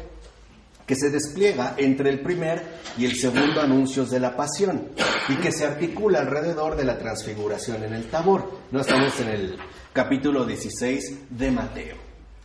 [0.87, 2.63] que se despliega entre el primer
[2.97, 4.89] y el segundo anuncios de la pasión
[5.29, 8.51] y que se articula alrededor de la transfiguración en el Tabor.
[8.71, 9.59] No estamos en el
[9.93, 11.97] capítulo 16 de Mateo.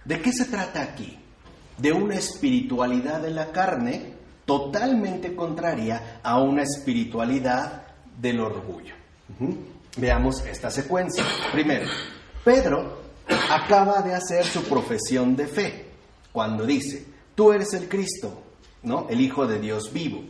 [0.03, 1.22] ¿De qué se trata aquí?
[1.77, 4.13] De una espiritualidad de la carne
[4.45, 7.83] totalmente contraria a una espiritualidad
[8.19, 8.93] del orgullo.
[9.97, 11.23] Veamos esta secuencia.
[11.51, 11.88] Primero,
[12.43, 13.03] Pedro
[13.49, 15.86] acaba de hacer su profesión de fe
[16.31, 17.05] cuando dice,
[17.36, 18.41] tú eres el Cristo,
[18.83, 19.07] ¿no?
[19.09, 20.23] El Hijo de Dios vivo.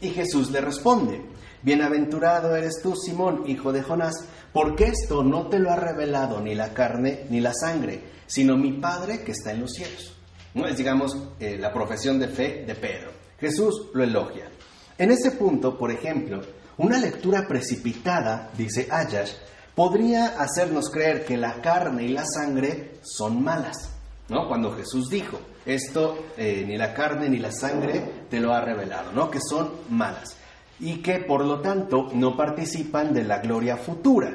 [0.00, 1.20] Y Jesús le responde,
[1.62, 4.14] bienaventurado eres tú, Simón, hijo de Jonás,
[4.52, 8.72] porque esto no te lo ha revelado ni la carne ni la sangre, sino mi
[8.72, 10.17] Padre que está en los cielos.
[10.54, 10.66] ¿No?
[10.66, 13.10] Es, digamos, eh, la profesión de fe de Pedro.
[13.38, 14.50] Jesús lo elogia.
[14.96, 16.40] En ese punto, por ejemplo,
[16.78, 19.32] una lectura precipitada, dice Ayash,
[19.74, 23.90] podría hacernos creer que la carne y la sangre son malas.
[24.28, 24.48] ¿no?
[24.48, 29.12] Cuando Jesús dijo, esto eh, ni la carne ni la sangre te lo ha revelado,
[29.12, 29.30] ¿no?
[29.30, 30.36] Que son malas
[30.80, 34.32] y que por lo tanto no participan de la gloria futura.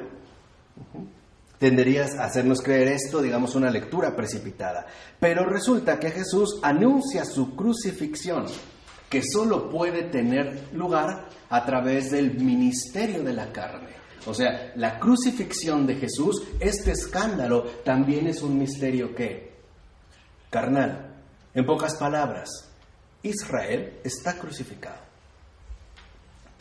[1.63, 4.86] Tenderías a hacernos creer esto, digamos, una lectura precipitada.
[5.17, 8.47] Pero resulta que Jesús anuncia su crucifixión,
[9.10, 13.93] que solo puede tener lugar a través del ministerio de la carne.
[14.26, 19.54] O sea, la crucifixión de Jesús, este escándalo, también es un misterio que
[20.49, 21.15] carnal.
[21.54, 22.49] En pocas palabras,
[23.21, 25.03] Israel está crucificado.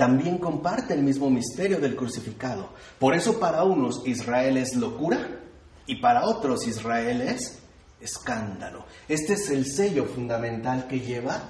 [0.03, 2.71] También comparte el mismo misterio del crucificado.
[2.99, 5.29] Por eso para unos Israel es locura
[5.87, 7.61] y para otros Israel es
[8.01, 8.85] escándalo.
[9.07, 11.45] Este es el sello fundamental que lleva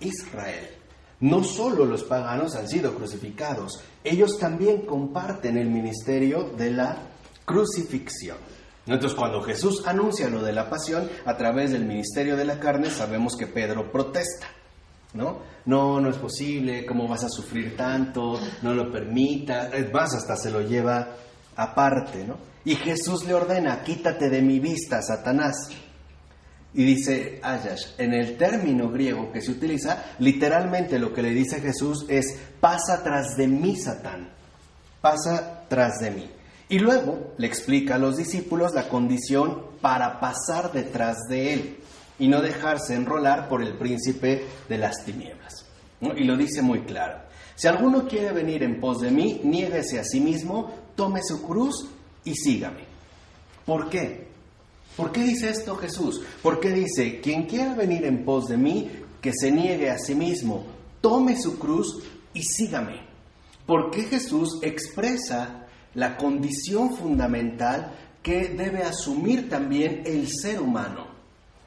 [0.00, 0.68] Israel.
[1.20, 6.98] No solo los paganos han sido crucificados, ellos también comparten el ministerio de la
[7.46, 8.36] crucifixión.
[8.84, 12.90] Entonces, cuando Jesús anuncia lo de la pasión a través del ministerio de la carne,
[12.90, 14.48] sabemos que Pedro protesta.
[15.16, 15.38] ¿No?
[15.64, 18.38] No, no es posible, ¿cómo vas a sufrir tanto?
[18.62, 19.68] No lo permita.
[19.68, 21.08] Es más, hasta se lo lleva
[21.56, 22.36] aparte, ¿no?
[22.64, 25.68] Y Jesús le ordena, quítate de mi vista, Satanás.
[26.74, 31.60] Y dice Ayash, en el término griego que se utiliza, literalmente lo que le dice
[31.60, 34.28] Jesús es, pasa tras de mí, Satán,
[35.00, 36.30] pasa tras de mí.
[36.68, 41.78] Y luego le explica a los discípulos la condición para pasar detrás de él
[42.18, 45.66] y no dejarse enrolar por el príncipe de las tinieblas.
[46.16, 47.20] Y lo dice muy claro.
[47.54, 51.86] Si alguno quiere venir en pos de mí, niéguese a sí mismo, tome su cruz
[52.24, 52.84] y sígame.
[53.64, 54.26] ¿Por qué?
[54.96, 56.22] ¿Por qué dice esto Jesús?
[56.42, 60.66] Porque dice, quien quiera venir en pos de mí, que se niegue a sí mismo,
[61.00, 62.02] tome su cruz
[62.32, 63.00] y sígame.
[63.66, 71.06] Porque Jesús expresa la condición fundamental que debe asumir también el ser humano,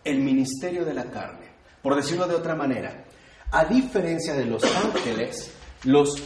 [0.03, 1.47] el ministerio de la carne.
[1.81, 3.05] Por decirlo de otra manera,
[3.51, 5.51] a diferencia de los ángeles,
[5.83, 6.21] los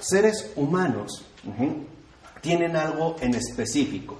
[0.00, 1.24] seres humanos
[2.40, 4.18] tienen algo en específico,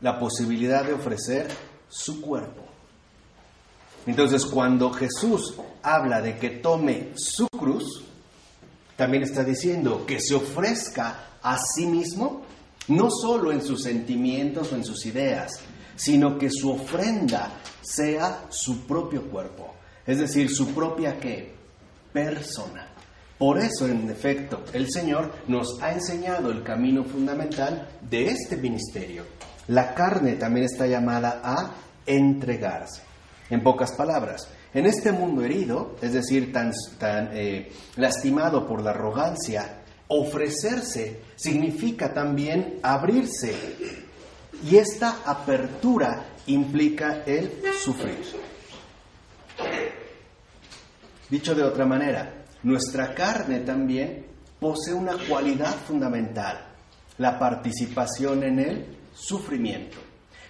[0.00, 1.48] la posibilidad de ofrecer
[1.88, 2.62] su cuerpo.
[4.06, 8.04] Entonces, cuando Jesús habla de que tome su cruz,
[8.96, 12.42] también está diciendo que se ofrezca a sí mismo,
[12.88, 15.52] no solo en sus sentimientos o en sus ideas,
[15.96, 17.50] sino que su ofrenda
[17.82, 19.74] sea su propio cuerpo,
[20.06, 21.54] es decir, su propia qué?
[22.12, 22.88] Persona.
[23.38, 29.24] Por eso, en efecto, el Señor nos ha enseñado el camino fundamental de este ministerio.
[29.68, 31.72] La carne también está llamada a
[32.06, 33.02] entregarse.
[33.50, 38.90] En pocas palabras, en este mundo herido, es decir, tan, tan eh, lastimado por la
[38.90, 43.54] arrogancia Ofrecerse significa también abrirse
[44.64, 48.18] y esta apertura implica el sufrir.
[51.28, 54.26] Dicho de otra manera, nuestra carne también
[54.58, 56.66] posee una cualidad fundamental,
[57.18, 59.98] la participación en el sufrimiento.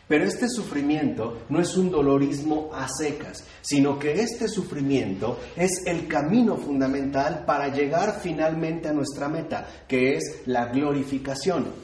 [0.06, 6.06] Pero este sufrimiento no es un dolorismo a secas, sino que este sufrimiento es el
[6.06, 11.83] camino fundamental para llegar finalmente a nuestra meta, que es la glorificación.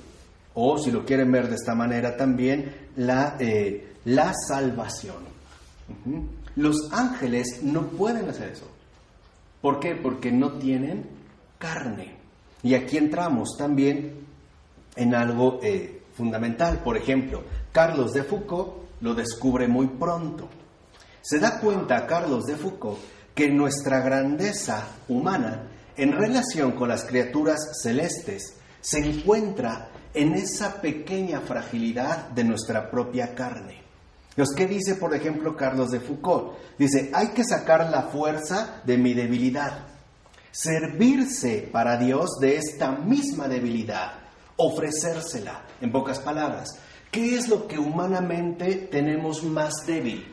[0.55, 5.31] O, si lo quieren ver de esta manera también, la, eh, la salvación.
[6.57, 8.67] Los ángeles no pueden hacer eso.
[9.61, 9.95] ¿Por qué?
[9.95, 11.07] Porque no tienen
[11.59, 12.17] carne.
[12.63, 14.15] Y aquí entramos también
[14.97, 16.81] en algo eh, fundamental.
[16.83, 20.49] Por ejemplo, Carlos de Foucault lo descubre muy pronto.
[21.23, 22.99] Se da cuenta Carlos de Foucault
[23.35, 31.41] que nuestra grandeza humana en relación con las criaturas celestes se encuentra en esa pequeña
[31.41, 33.81] fragilidad de nuestra propia carne.
[34.57, 36.55] ¿qué dice, por ejemplo, Carlos de Foucault?
[36.79, 39.87] Dice, hay que sacar la fuerza de mi debilidad,
[40.51, 44.13] servirse para Dios de esta misma debilidad,
[44.57, 46.71] ofrecérsela, en pocas palabras.
[47.11, 50.27] ¿Qué es lo que humanamente tenemos más débil?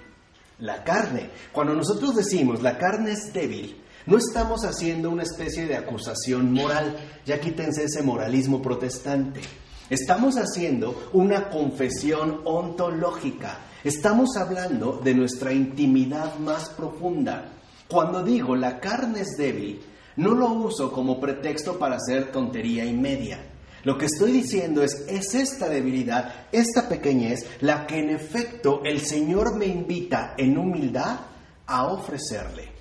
[0.59, 1.29] La carne.
[1.51, 6.97] Cuando nosotros decimos la carne es débil, no estamos haciendo una especie de acusación moral,
[7.25, 9.41] ya quítense ese moralismo protestante.
[9.89, 13.59] Estamos haciendo una confesión ontológica.
[13.85, 17.53] Estamos hablando de nuestra intimidad más profunda.
[17.87, 19.81] Cuando digo la carne es débil,
[20.17, 23.39] no lo uso como pretexto para hacer tontería y media.
[23.85, 28.99] Lo que estoy diciendo es, es esta debilidad, esta pequeñez, la que en efecto el
[28.99, 31.17] Señor me invita en humildad
[31.65, 32.73] a ofrecerle.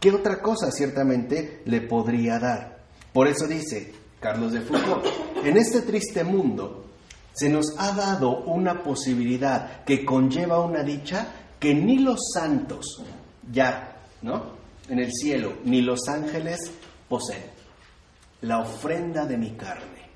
[0.00, 2.78] ¿Qué otra cosa ciertamente le podría dar?
[3.12, 5.04] Por eso dice Carlos de Foucault,
[5.44, 6.84] en este triste mundo
[7.32, 11.28] se nos ha dado una posibilidad que conlleva una dicha
[11.60, 13.02] que ni los santos
[13.52, 14.58] ya, ¿no?
[14.88, 16.58] En el cielo, ni los ángeles
[17.08, 17.44] poseen.
[18.40, 20.08] La ofrenda de mi carne.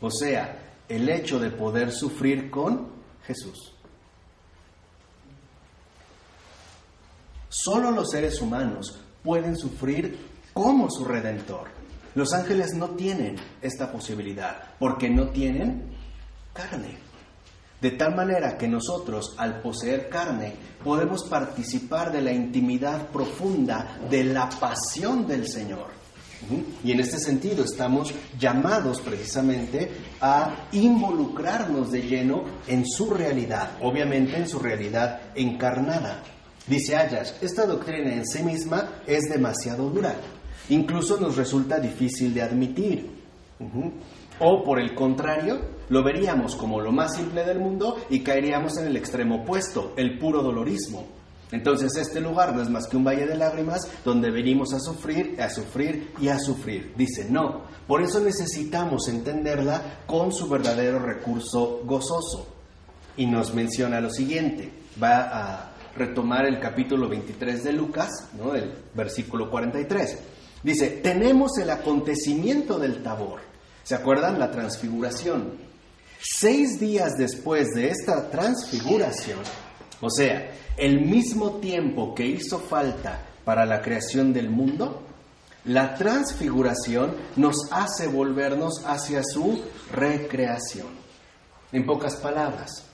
[0.00, 2.88] O sea, el hecho de poder sufrir con
[3.26, 3.72] Jesús.
[7.48, 10.18] Solo los seres humanos pueden sufrir
[10.52, 11.75] como su redentor.
[12.16, 15.82] Los ángeles no tienen esta posibilidad porque no tienen
[16.54, 16.96] carne.
[17.78, 24.24] De tal manera que nosotros, al poseer carne, podemos participar de la intimidad profunda de
[24.24, 25.88] la pasión del Señor.
[26.82, 34.38] Y en este sentido estamos llamados precisamente a involucrarnos de lleno en su realidad, obviamente
[34.38, 36.22] en su realidad encarnada.
[36.66, 40.16] Dice Ayas, esta doctrina en sí misma es demasiado dura,
[40.68, 43.10] incluso nos resulta difícil de admitir.
[44.38, 45.58] O por el contrario,
[45.88, 50.18] lo veríamos como lo más simple del mundo y caeríamos en el extremo opuesto, el
[50.18, 51.06] puro dolorismo.
[51.52, 55.40] Entonces este lugar no es más que un valle de lágrimas donde venimos a sufrir,
[55.40, 56.92] a sufrir y a sufrir.
[56.96, 62.48] Dice, no, por eso necesitamos entenderla con su verdadero recurso gozoso.
[63.16, 64.70] Y nos menciona lo siguiente,
[65.02, 68.54] va a retomar el capítulo 23 de Lucas, ¿no?
[68.54, 70.18] el versículo 43.
[70.62, 73.40] Dice, tenemos el acontecimiento del tabor.
[73.82, 74.38] ¿Se acuerdan?
[74.38, 75.52] La transfiguración.
[76.20, 79.38] Seis días después de esta transfiguración,
[80.00, 85.02] o sea, el mismo tiempo que hizo falta para la creación del mundo,
[85.64, 90.88] la transfiguración nos hace volvernos hacia su recreación.
[91.72, 92.84] En pocas palabras,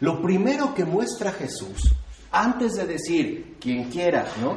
[0.00, 1.92] lo primero que muestra Jesús,
[2.30, 4.56] antes de decir, quien quiera, ¿no?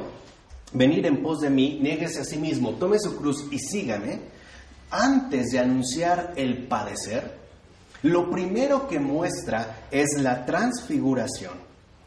[0.74, 4.20] Venir en pos de mí, nieguese a sí mismo, tome su cruz y sígame,
[4.91, 7.39] antes de anunciar el padecer,
[8.03, 11.53] lo primero que muestra es la transfiguración.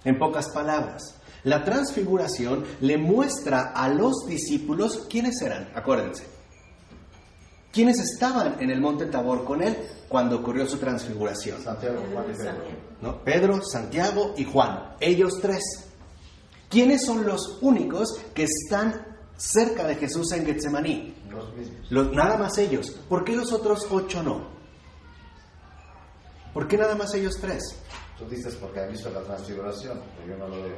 [0.04, 6.24] En pocas palabras, la transfiguración le muestra a los discípulos quiénes eran, acuérdense.
[7.72, 9.76] ¿Quiénes estaban en el monte Tabor con él
[10.08, 11.62] cuando ocurrió su transfiguración?
[11.62, 12.52] Santiago, Juan y Pedro.
[13.00, 13.24] ¿No?
[13.24, 14.94] Pedro, Santiago y Juan.
[15.00, 15.62] Ellos tres.
[16.72, 19.04] ¿Quiénes son los únicos que están
[19.36, 21.14] cerca de Jesús en Getsemaní?
[21.30, 21.90] Los mismos.
[21.90, 22.92] Los, nada más ellos.
[23.10, 24.46] ¿Por qué los otros ocho no?
[26.54, 27.76] ¿Por qué nada más ellos tres?
[28.18, 30.76] Tú dices porque han visto la transfiguración, pero yo no lo veo.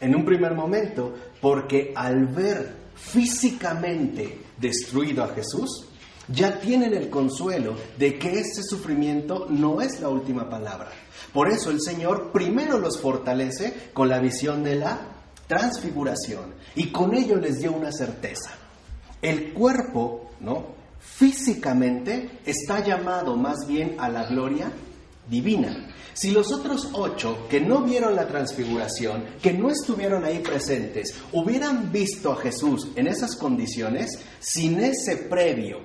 [0.00, 5.86] En un primer momento, porque al ver físicamente destruido a Jesús,
[6.26, 10.90] ya tienen el consuelo de que ese sufrimiento no es la última palabra.
[11.32, 15.12] Por eso el Señor primero los fortalece con la visión de la
[15.46, 18.50] transfiguración y con ello les dio una certeza.
[19.22, 20.76] El cuerpo, ¿no?
[20.98, 24.70] Físicamente está llamado más bien a la gloria
[25.28, 25.94] divina.
[26.12, 31.92] Si los otros ocho que no vieron la transfiguración, que no estuvieron ahí presentes, hubieran
[31.92, 35.80] visto a Jesús en esas condiciones, sin ese previo,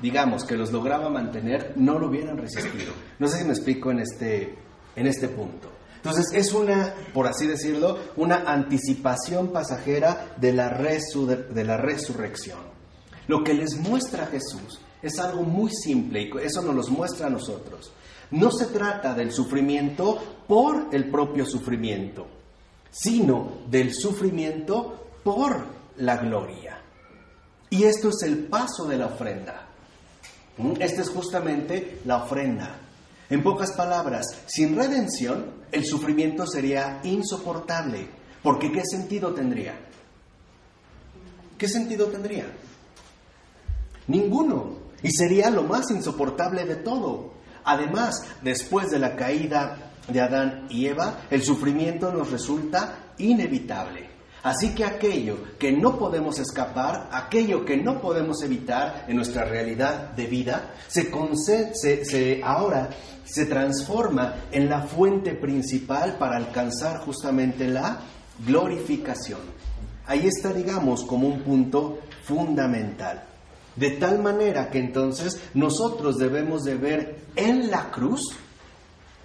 [0.00, 2.92] digamos, que los lograba mantener, no lo hubieran resistido.
[3.18, 4.54] No sé si me explico en este,
[4.96, 5.77] en este punto.
[5.98, 12.60] Entonces es una, por así decirlo, una anticipación pasajera de la, de la resurrección.
[13.26, 17.30] Lo que les muestra Jesús es algo muy simple y eso nos lo muestra a
[17.30, 17.92] nosotros.
[18.30, 22.26] No se trata del sufrimiento por el propio sufrimiento,
[22.90, 26.80] sino del sufrimiento por la gloria.
[27.70, 29.66] Y esto es el paso de la ofrenda.
[30.58, 30.72] ¿Mm?
[30.80, 32.87] Esta es justamente la ofrenda.
[33.30, 38.08] En pocas palabras, sin redención, el sufrimiento sería insoportable.
[38.42, 39.74] Porque ¿qué sentido tendría?
[41.58, 42.46] ¿Qué sentido tendría?
[44.06, 44.78] Ninguno.
[45.02, 47.34] Y sería lo más insoportable de todo.
[47.64, 54.17] Además, después de la caída de Adán y Eva, el sufrimiento nos resulta inevitable.
[54.42, 60.12] Así que aquello que no podemos escapar, aquello que no podemos evitar en nuestra realidad
[60.12, 61.10] de vida, se,
[61.74, 62.90] se, ahora
[63.24, 67.98] se transforma en la fuente principal para alcanzar justamente la
[68.46, 69.40] glorificación.
[70.06, 73.24] Ahí está, digamos, como un punto fundamental.
[73.74, 78.36] De tal manera que entonces nosotros debemos de ver en la cruz,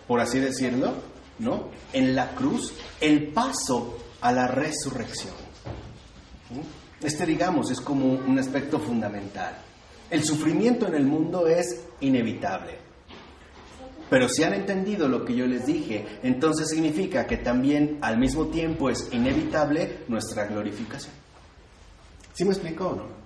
[0.08, 0.94] por así decirlo,
[1.40, 1.70] ¿no?
[1.94, 5.34] En la cruz el paso a la resurrección.
[7.02, 9.54] Este, digamos, es como un aspecto fundamental.
[10.10, 12.78] El sufrimiento en el mundo es inevitable.
[14.10, 18.48] Pero si han entendido lo que yo les dije, entonces significa que también al mismo
[18.48, 21.14] tiempo es inevitable nuestra glorificación.
[22.32, 23.24] ¿Sí me explico o no?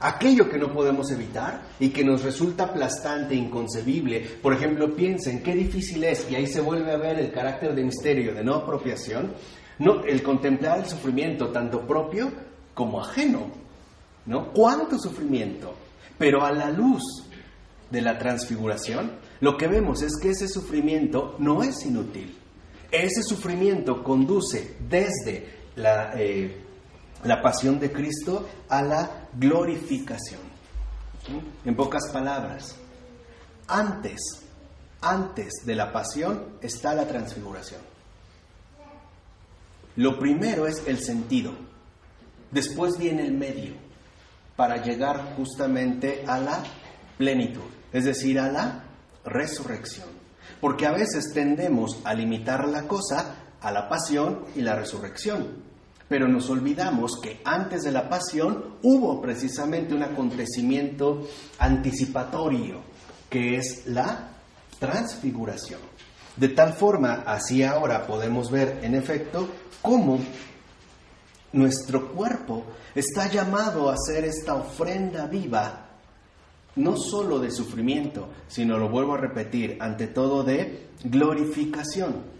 [0.00, 4.20] Aquello que no podemos evitar y que nos resulta aplastante, inconcebible.
[4.42, 7.84] Por ejemplo, piensen qué difícil es, y ahí se vuelve a ver el carácter de
[7.84, 9.32] misterio, de no apropiación,
[9.78, 12.32] no, el contemplar el sufrimiento tanto propio
[12.74, 13.50] como ajeno.
[14.26, 14.52] ¿No?
[14.52, 15.74] ¿Cuánto sufrimiento?
[16.16, 17.02] Pero a la luz
[17.90, 22.38] de la transfiguración, lo que vemos es que ese sufrimiento no es inútil.
[22.90, 26.64] Ese sufrimiento conduce desde la, eh,
[27.24, 30.40] la pasión de Cristo a la glorificación.
[31.64, 32.76] En pocas palabras,
[33.66, 34.20] antes,
[35.00, 37.80] antes de la pasión está la transfiguración.
[39.96, 41.52] Lo primero es el sentido,
[42.50, 43.74] después viene el medio
[44.56, 46.62] para llegar justamente a la
[47.16, 48.84] plenitud, es decir, a la
[49.24, 50.08] resurrección.
[50.60, 55.62] Porque a veces tendemos a limitar la cosa a la pasión y la resurrección,
[56.08, 61.26] pero nos olvidamos que antes de la pasión hubo precisamente un acontecimiento
[61.58, 62.80] anticipatorio,
[63.30, 64.28] que es la
[64.78, 65.80] transfiguración.
[66.36, 69.48] De tal forma, así ahora podemos ver en efecto
[69.80, 70.18] cómo
[71.52, 72.64] nuestro cuerpo
[72.94, 75.86] está llamado a ser esta ofrenda viva,
[76.76, 82.34] no solo de sufrimiento, sino, lo vuelvo a repetir, ante todo de glorificación.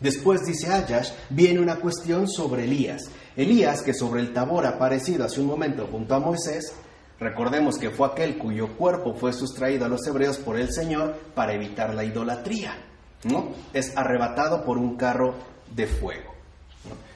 [0.00, 3.10] Después dice Ayash, viene una cuestión sobre Elías.
[3.36, 6.72] Elías, que sobre el Tabor aparecido hace un momento junto a Moisés,
[7.18, 11.54] recordemos que fue aquel cuyo cuerpo fue sustraído a los hebreos por el Señor para
[11.54, 12.89] evitar la idolatría.
[13.24, 13.52] ¿No?
[13.72, 15.34] Es arrebatado por un carro
[15.74, 16.30] de fuego.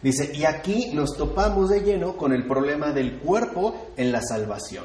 [0.03, 4.85] Dice, y aquí nos topamos de lleno con el problema del cuerpo en la salvación.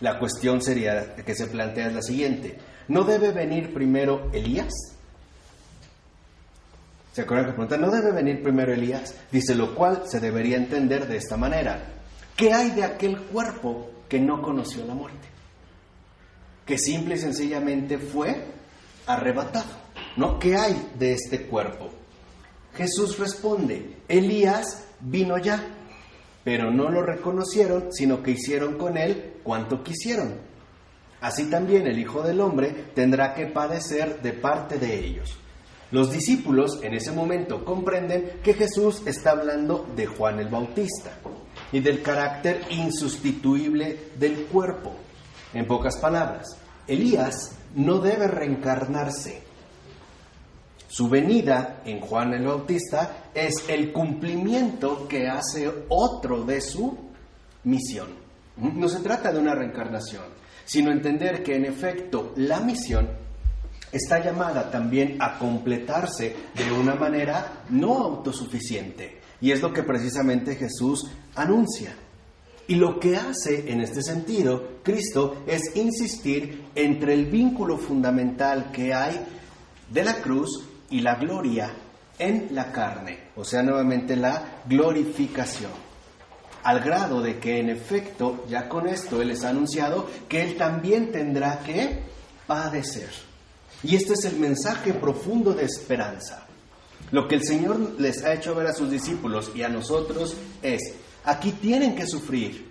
[0.00, 2.58] La cuestión sería que se plantea es la siguiente.
[2.88, 4.72] ¿No debe venir primero Elías?
[7.12, 7.76] ¿Se acuerdan que pregunta?
[7.76, 9.14] ¿No debe venir primero Elías?
[9.30, 11.80] Dice, lo cual se debería entender de esta manera.
[12.36, 15.26] ¿Qué hay de aquel cuerpo que no conoció la muerte?
[16.64, 18.44] Que simple y sencillamente fue
[19.06, 19.87] arrebatado.
[20.16, 20.38] ¿No?
[20.38, 21.90] ¿Qué hay de este cuerpo?
[22.74, 25.62] Jesús responde, Elías vino ya,
[26.44, 30.34] pero no lo reconocieron, sino que hicieron con él cuanto quisieron.
[31.20, 35.36] Así también el Hijo del Hombre tendrá que padecer de parte de ellos.
[35.90, 41.12] Los discípulos en ese momento comprenden que Jesús está hablando de Juan el Bautista
[41.72, 44.94] y del carácter insustituible del cuerpo.
[45.54, 46.46] En pocas palabras,
[46.86, 49.42] Elías no debe reencarnarse,
[50.88, 56.96] su venida en Juan el Bautista es el cumplimiento que hace otro de su
[57.64, 58.08] misión.
[58.56, 60.24] No se trata de una reencarnación,
[60.64, 63.06] sino entender que en efecto la misión
[63.92, 69.20] está llamada también a completarse de una manera no autosuficiente.
[69.42, 71.94] Y es lo que precisamente Jesús anuncia.
[72.66, 78.92] Y lo que hace en este sentido Cristo es insistir entre el vínculo fundamental que
[78.94, 79.20] hay
[79.90, 81.70] de la cruz y la gloria
[82.18, 85.70] en la carne, o sea, nuevamente la glorificación,
[86.64, 90.56] al grado de que en efecto, ya con esto Él les ha anunciado que Él
[90.56, 92.02] también tendrá que
[92.46, 93.10] padecer.
[93.82, 96.46] Y este es el mensaje profundo de esperanza.
[97.12, 100.94] Lo que el Señor les ha hecho ver a sus discípulos y a nosotros es,
[101.24, 102.68] aquí tienen que sufrir,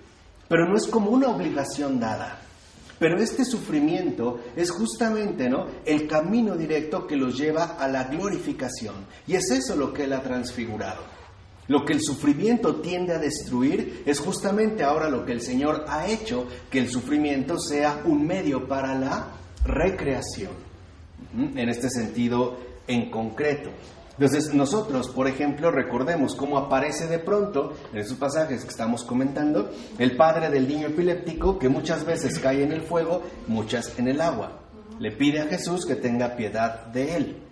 [0.49, 2.41] pero no es como una obligación dada.
[2.99, 5.67] Pero este sufrimiento es justamente ¿no?
[5.85, 8.95] el camino directo que los lleva a la glorificación.
[9.27, 11.03] Y es eso lo que Él ha transfigurado.
[11.67, 16.07] Lo que el sufrimiento tiende a destruir es justamente ahora lo que el Señor ha
[16.07, 19.33] hecho, que el sufrimiento sea un medio para la
[19.65, 20.53] recreación.
[21.35, 23.69] En este sentido en concreto.
[24.19, 29.69] Entonces nosotros, por ejemplo, recordemos cómo aparece de pronto en esos pasajes que estamos comentando
[29.99, 34.19] el padre del niño epiléptico que muchas veces cae en el fuego, muchas en el
[34.19, 34.59] agua.
[34.99, 37.43] Le pide a Jesús que tenga piedad de él.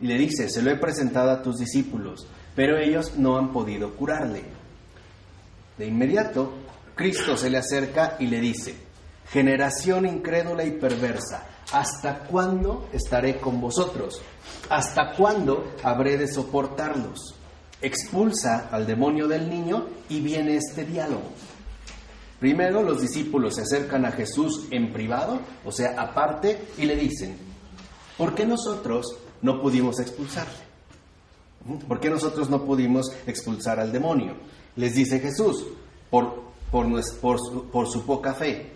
[0.00, 3.94] y le dice, se lo he presentado a tus discípulos, pero ellos no han podido
[3.94, 4.42] curarle.
[5.78, 6.52] De inmediato,
[6.94, 8.74] Cristo se le acerca y le dice,
[9.30, 14.20] generación incrédula y perversa, ¿hasta cuándo estaré con vosotros?
[14.68, 17.34] ¿Hasta cuándo habré de soportarlos?
[17.80, 21.30] Expulsa al demonio del niño y viene este diálogo.
[22.40, 27.36] Primero los discípulos se acercan a Jesús en privado, o sea, aparte, y le dicen,
[28.18, 30.64] ¿por qué nosotros no pudimos expulsarle?
[31.88, 34.34] ¿Por qué nosotros no pudimos expulsar al demonio?
[34.76, 35.64] Les dice Jesús,
[36.10, 36.86] por, por,
[37.70, 38.73] por su poca fe.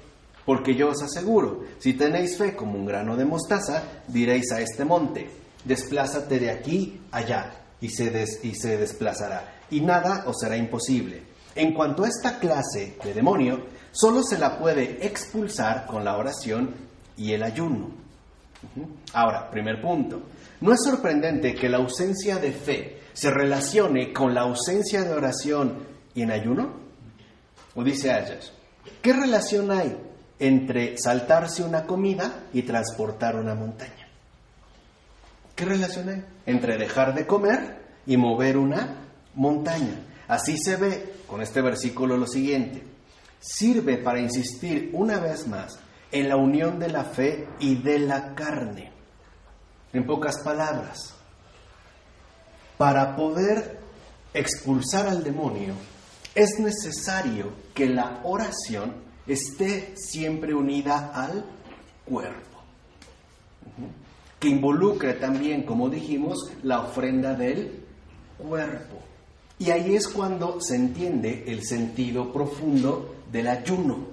[0.49, 4.83] Porque yo os aseguro, si tenéis fe como un grano de mostaza, diréis a este
[4.83, 5.29] monte,
[5.63, 11.23] desplázate de aquí allá, y se, y se desplazará, y nada os será imposible.
[11.55, 16.75] En cuanto a esta clase de demonio, solo se la puede expulsar con la oración
[17.15, 17.91] y el ayuno.
[19.13, 20.23] Ahora, primer punto.
[20.63, 25.85] No es sorprendente que la ausencia de fe se relacione con la ausencia de oración
[26.15, 26.73] y en ayuno.
[27.75, 28.51] O dice Ayas,
[29.03, 30.08] ¿qué relación hay
[30.39, 34.09] entre saltarse una comida y transportar una montaña?
[35.55, 40.01] ¿Qué relación hay entre dejar de comer y mover una montaña?
[40.29, 42.83] Así se ve con este versículo lo siguiente.
[43.41, 45.79] Sirve para insistir una vez más
[46.13, 48.93] en la unión de la fe y de la carne.
[49.93, 51.15] En pocas palabras,
[52.77, 53.81] para poder
[54.33, 55.75] expulsar al demonio
[56.35, 61.45] es necesario que la oración esté siempre unida al
[62.05, 62.59] cuerpo,
[64.41, 67.85] que involucre también, como dijimos, la ofrenda del
[68.39, 69.03] cuerpo.
[69.59, 74.07] Y ahí es cuando se entiende el sentido profundo del ayuno.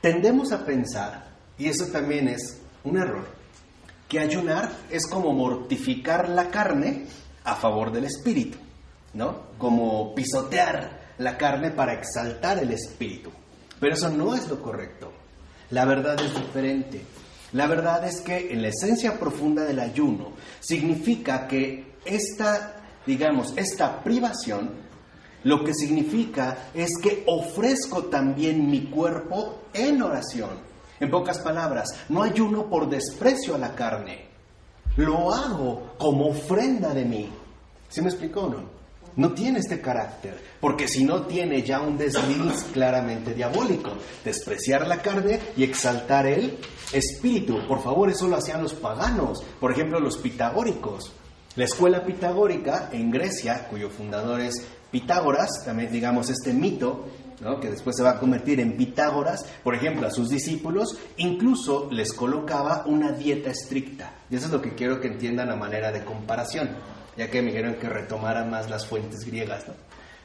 [0.00, 1.28] Tendemos a pensar,
[1.58, 3.26] y eso también es un error,
[4.08, 7.04] que ayunar es como mortificar la carne
[7.44, 8.58] a favor del espíritu,
[9.14, 9.42] ¿no?
[9.58, 13.30] Como pisotear la carne para exaltar el espíritu.
[13.78, 15.12] Pero eso no es lo correcto.
[15.70, 17.00] La verdad es diferente.
[17.52, 24.02] La verdad es que en la esencia profunda del ayuno significa que esta digamos, esta
[24.02, 24.70] privación,
[25.44, 30.50] lo que significa es que ofrezco también mi cuerpo en oración.
[30.98, 34.26] En pocas palabras, no ayuno por desprecio a la carne,
[34.96, 37.30] lo hago como ofrenda de mí.
[37.88, 38.79] ¿Sí me explicó o no?
[39.16, 43.90] No tiene este carácter, porque si no tiene ya un desliz claramente diabólico,
[44.24, 46.58] despreciar la carne y exaltar el
[46.92, 47.66] espíritu.
[47.66, 51.12] Por favor, eso lo hacían los paganos, por ejemplo, los pitagóricos.
[51.56, 57.06] La escuela pitagórica en Grecia, cuyo fundador es Pitágoras, también digamos este mito,
[57.60, 62.12] que después se va a convertir en Pitágoras, por ejemplo, a sus discípulos, incluso les
[62.12, 64.12] colocaba una dieta estricta.
[64.28, 66.70] Y eso es lo que quiero que entiendan a manera de comparación,
[67.20, 69.66] ya que me dijeron que retomaran más las fuentes griegas,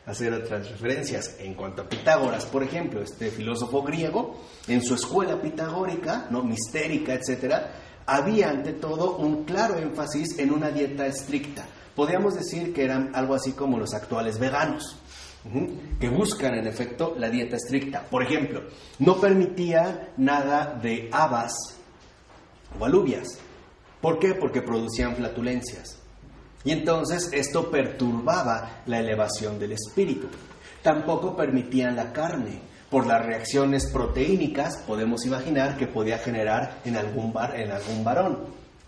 [0.05, 1.35] hacer otras referencias.
[1.39, 4.39] En cuanto a Pitágoras, por ejemplo, este filósofo griego,
[4.69, 6.41] en su escuela pitagórica, ¿no?
[6.41, 7.73] mistérica, etcétera,
[8.05, 11.65] había ante todo un claro énfasis en una dieta estricta.
[11.97, 14.95] Podríamos decir que eran algo así como los actuales veganos,
[15.99, 18.03] que buscan en efecto la dieta estricta.
[18.09, 18.61] Por ejemplo,
[18.99, 21.75] no permitía nada de habas
[22.79, 23.37] o alubias.
[23.99, 24.33] ¿Por qué?
[24.33, 26.04] Porque producían flatulencias.
[26.65, 30.27] Y entonces esto perturbaba la elevación del espíritu.
[30.81, 32.59] Tampoco permitían la carne
[32.89, 38.39] por las reacciones proteínicas, podemos imaginar que podía generar en algún, bar, en algún varón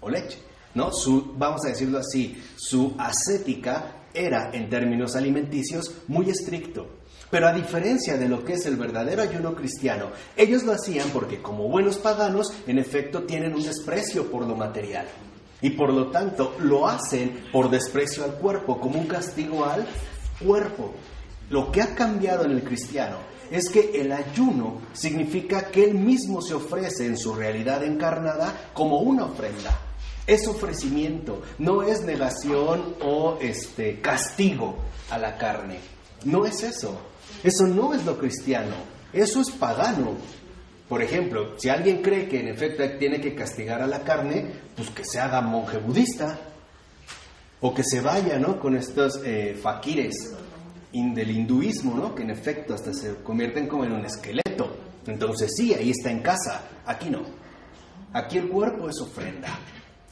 [0.02, 0.40] o leche.
[0.74, 0.92] ¿no?
[0.92, 6.88] Su, vamos a decirlo así, su ascética era en términos alimenticios muy estricto.
[7.30, 11.42] Pero a diferencia de lo que es el verdadero ayuno cristiano, ellos lo hacían porque
[11.42, 15.08] como buenos paganos, en efecto, tienen un desprecio por lo material.
[15.62, 19.88] Y por lo tanto lo hacen por desprecio al cuerpo, como un castigo al
[20.44, 20.94] cuerpo.
[21.50, 23.18] Lo que ha cambiado en el cristiano
[23.50, 29.00] es que el ayuno significa que Él mismo se ofrece en su realidad encarnada como
[29.00, 29.80] una ofrenda.
[30.26, 34.76] Es ofrecimiento, no es negación o este, castigo
[35.10, 35.80] a la carne.
[36.26, 37.00] No es eso.
[37.44, 38.76] Eso no es lo cristiano.
[39.14, 40.16] Eso es pagano.
[40.88, 44.90] Por ejemplo, si alguien cree que en efecto tiene que castigar a la carne, pues
[44.90, 46.40] que se haga monje budista.
[47.60, 48.60] O que se vaya, ¿no?
[48.60, 50.36] Con estos eh, faquires
[50.92, 52.16] del hinduismo, ¿no?
[52.16, 54.76] que en efecto hasta se convierten como en un esqueleto.
[55.06, 57.22] Entonces sí, ahí está en casa, aquí no.
[58.14, 59.60] Aquí el cuerpo es ofrenda.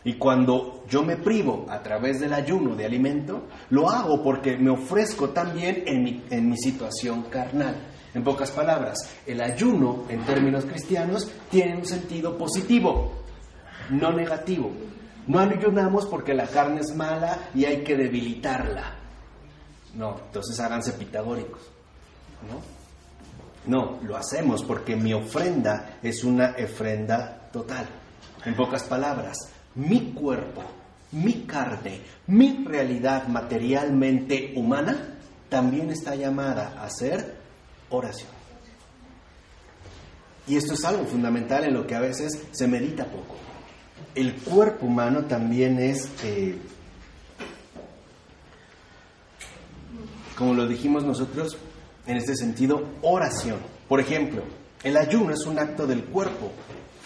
[0.03, 4.69] Y cuando yo me privo a través del ayuno de alimento, lo hago porque me
[4.69, 7.75] ofrezco también en mi, en mi situación carnal.
[8.15, 8.97] En pocas palabras,
[9.27, 13.11] el ayuno en términos cristianos tiene un sentido positivo,
[13.89, 14.71] no negativo.
[15.27, 18.95] No ayunamos porque la carne es mala y hay que debilitarla.
[19.95, 21.61] No, entonces háganse pitagóricos.
[22.49, 22.75] ¿no?
[23.67, 27.85] no, lo hacemos porque mi ofrenda es una ofrenda total.
[28.45, 29.37] En pocas palabras,
[29.75, 30.61] mi cuerpo,
[31.11, 35.15] mi carne, mi realidad materialmente humana
[35.49, 37.34] también está llamada a ser
[37.95, 38.29] oración.
[40.47, 43.35] Y esto es algo fundamental en lo que a veces se medita poco.
[44.13, 46.57] El cuerpo humano también es, eh,
[50.37, 51.57] como lo dijimos nosotros,
[52.05, 53.57] en este sentido, oración.
[53.87, 54.43] Por ejemplo,
[54.83, 56.51] el ayuno es un acto del cuerpo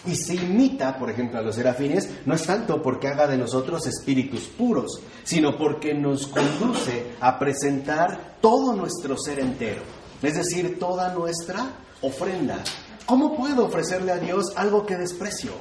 [0.06, 3.86] y se imita, por ejemplo, a los serafines, no es tanto porque haga de nosotros
[3.86, 9.82] espíritus puros, sino porque nos conduce a presentar todo nuestro ser entero,
[10.22, 11.70] es decir, toda nuestra
[12.02, 12.62] ofrenda.
[13.06, 15.52] ¿Cómo puedo ofrecerle a Dios algo que desprecio,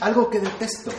[0.00, 0.90] algo que detesto?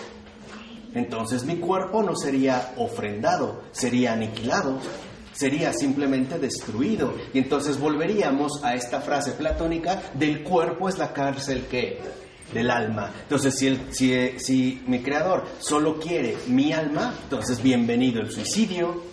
[0.93, 4.79] Entonces mi cuerpo no sería ofrendado, sería aniquilado,
[5.33, 7.13] sería simplemente destruido.
[7.33, 11.99] Y entonces volveríamos a esta frase platónica, del cuerpo es la cárcel que
[12.53, 13.11] del alma.
[13.23, 19.03] Entonces, si, el, si, si mi creador solo quiere mi alma, entonces bienvenido el suicidio.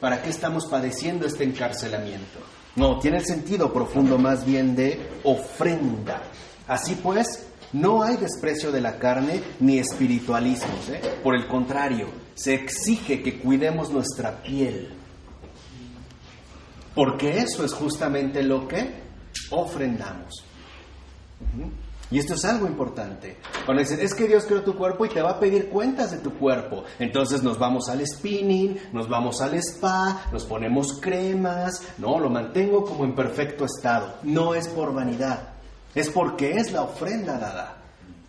[0.00, 2.40] ¿Para qué estamos padeciendo este encarcelamiento?
[2.74, 6.22] No, tiene el sentido profundo más bien de ofrenda.
[6.66, 10.74] Así pues, no hay desprecio de la carne ni espiritualismo.
[10.90, 11.00] ¿eh?
[11.22, 14.94] Por el contrario, se exige que cuidemos nuestra piel.
[16.94, 19.02] Porque eso es justamente lo que
[19.50, 20.44] ofrendamos.
[22.12, 23.38] Y esto es algo importante.
[23.64, 26.18] Cuando dicen, es que Dios creó tu cuerpo y te va a pedir cuentas de
[26.18, 26.84] tu cuerpo.
[26.98, 32.84] Entonces nos vamos al spinning, nos vamos al spa, nos ponemos cremas, no, lo mantengo
[32.84, 34.16] como en perfecto estado.
[34.24, 35.54] No es por vanidad,
[35.94, 37.78] es porque es la ofrenda dada.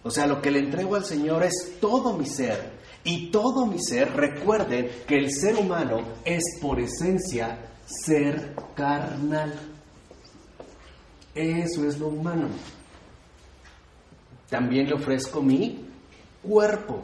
[0.02, 2.82] O sea, lo que le entrego al Señor es todo mi ser.
[3.04, 9.54] Y todo mi ser, recuerden que el ser humano es por esencia ser carnal.
[11.36, 12.48] Eso es lo humano
[14.50, 15.86] también le ofrezco mi
[16.42, 17.04] cuerpo.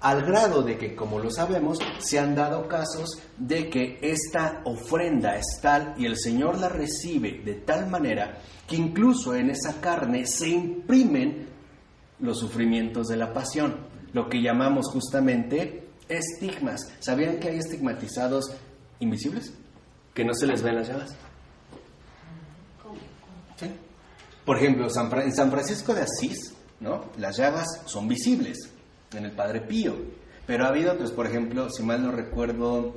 [0.00, 5.36] Al grado de que, como lo sabemos, se han dado casos de que esta ofrenda
[5.36, 10.24] es tal y el Señor la recibe de tal manera que incluso en esa carne
[10.24, 11.48] se imprimen
[12.20, 13.76] los sufrimientos de la pasión,
[14.12, 16.80] lo que llamamos justamente estigmas.
[17.00, 18.52] ¿Sabían que hay estigmatizados
[19.00, 19.52] invisibles?
[20.14, 21.14] Que no se les ven las llagas.
[24.50, 27.04] Por ejemplo, en San Francisco de Asís ¿no?
[27.18, 28.58] Las llagas son visibles
[29.14, 29.94] en el Padre Pío,
[30.44, 32.92] pero ha habido otros, por ejemplo, si mal no recuerdo,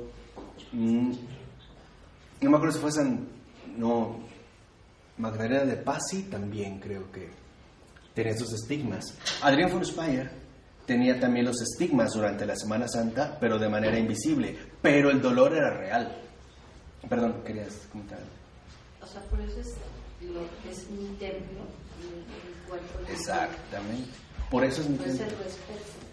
[0.72, 1.12] mm,
[2.40, 3.28] no me acuerdo si fue San,
[3.76, 4.18] no,
[5.18, 7.30] Magdalena de Pasi también creo que
[8.14, 9.04] tenía esos estigmas.
[9.40, 9.84] Adrián von
[10.86, 15.54] tenía también los estigmas durante la Semana Santa, pero de manera invisible, pero el dolor
[15.54, 16.16] era real.
[17.08, 18.18] Perdón, querías comentar.
[19.00, 19.76] O sea, por eso es
[20.32, 21.62] lo es mi templo,
[23.10, 24.10] Exactamente.
[24.50, 24.98] Por eso es mi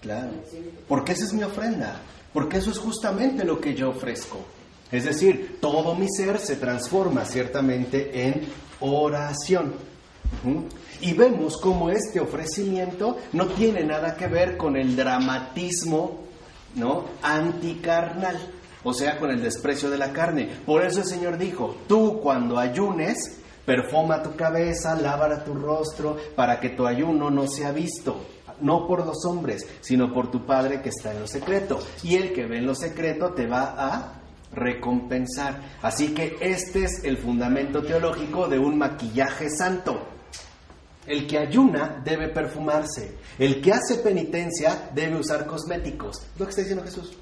[0.01, 0.31] Claro.
[0.87, 2.01] Porque esa es mi ofrenda.
[2.33, 4.39] Porque eso es justamente lo que yo ofrezco.
[4.91, 8.41] Es decir, todo mi ser se transforma ciertamente en
[8.79, 9.73] oración.
[11.01, 16.21] Y vemos cómo este ofrecimiento no tiene nada que ver con el dramatismo
[16.75, 17.05] ¿no?
[17.21, 18.37] anticarnal,
[18.83, 20.49] o sea, con el desprecio de la carne.
[20.65, 26.59] Por eso el Señor dijo, tú cuando ayunes, Perfuma tu cabeza, lávala tu rostro, para
[26.59, 28.25] que tu ayuno no sea visto,
[28.61, 31.79] no por los hombres, sino por tu Padre que está en lo secreto.
[32.03, 34.21] Y el que ve en lo secreto te va a
[34.53, 35.61] recompensar.
[35.81, 40.07] Así que este es el fundamento teológico de un maquillaje santo.
[41.07, 43.15] El que ayuna debe perfumarse.
[43.39, 46.21] El que hace penitencia debe usar cosméticos.
[46.37, 47.17] Lo que está diciendo Jesús.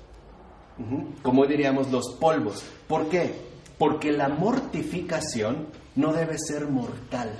[1.21, 2.63] Como diríamos los polvos.
[2.87, 3.49] ¿Por qué?
[3.79, 7.31] Porque la mortificación no debe ser mortal.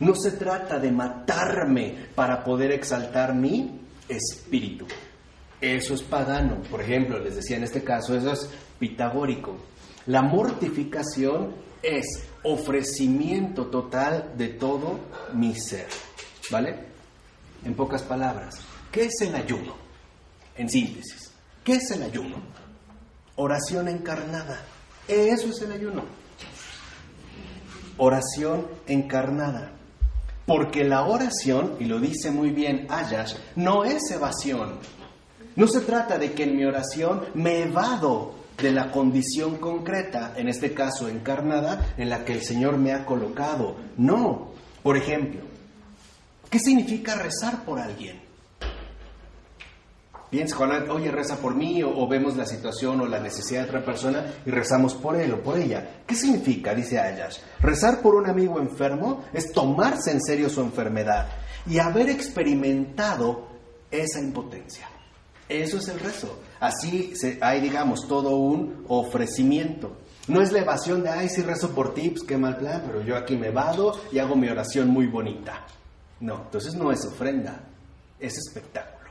[0.00, 4.86] No se trata de matarme para poder exaltar mi espíritu.
[5.60, 6.60] Eso es pagano.
[6.68, 8.50] Por ejemplo, les decía en este caso, eso es
[8.80, 9.56] pitagórico.
[10.06, 14.98] La mortificación es ofrecimiento total de todo
[15.34, 15.86] mi ser.
[16.50, 16.92] ¿Vale?
[17.64, 18.56] En pocas palabras,
[18.90, 19.76] ¿qué es el ayuno?
[20.56, 21.30] En síntesis,
[21.62, 22.36] ¿qué es el ayuno?
[23.36, 24.60] Oración encarnada.
[25.08, 26.22] Eso es el ayuno
[28.02, 29.72] oración encarnada.
[30.46, 34.78] Porque la oración, y lo dice muy bien Ayash, no es evasión.
[35.54, 40.48] No se trata de que en mi oración me evado de la condición concreta, en
[40.48, 43.76] este caso encarnada, en la que el Señor me ha colocado.
[43.96, 44.52] No.
[44.82, 45.42] Por ejemplo,
[46.50, 48.20] ¿qué significa rezar por alguien?
[50.32, 50.56] Piensa,
[50.88, 54.50] oye, reza por mí, o, vemos la situación o la necesidad de otra persona y
[54.50, 56.00] rezamos por él o por ella.
[56.06, 56.74] ¿Qué significa?
[56.74, 57.36] Dice Ayash.
[57.60, 61.28] Rezar por un amigo enfermo es tomarse en serio su enfermedad
[61.66, 63.46] y haber experimentado
[63.90, 64.88] esa impotencia.
[65.50, 66.40] Eso es el rezo.
[66.60, 67.12] Así
[67.42, 69.98] hay, digamos, todo un ofrecimiento.
[70.28, 73.02] No es la evasión de, ay, sí rezo por ti, pues qué mal plan, pero
[73.02, 75.66] yo aquí me vado y hago mi oración muy bonita.
[76.20, 77.60] No, entonces no es ofrenda,
[78.18, 79.01] es espectáculo.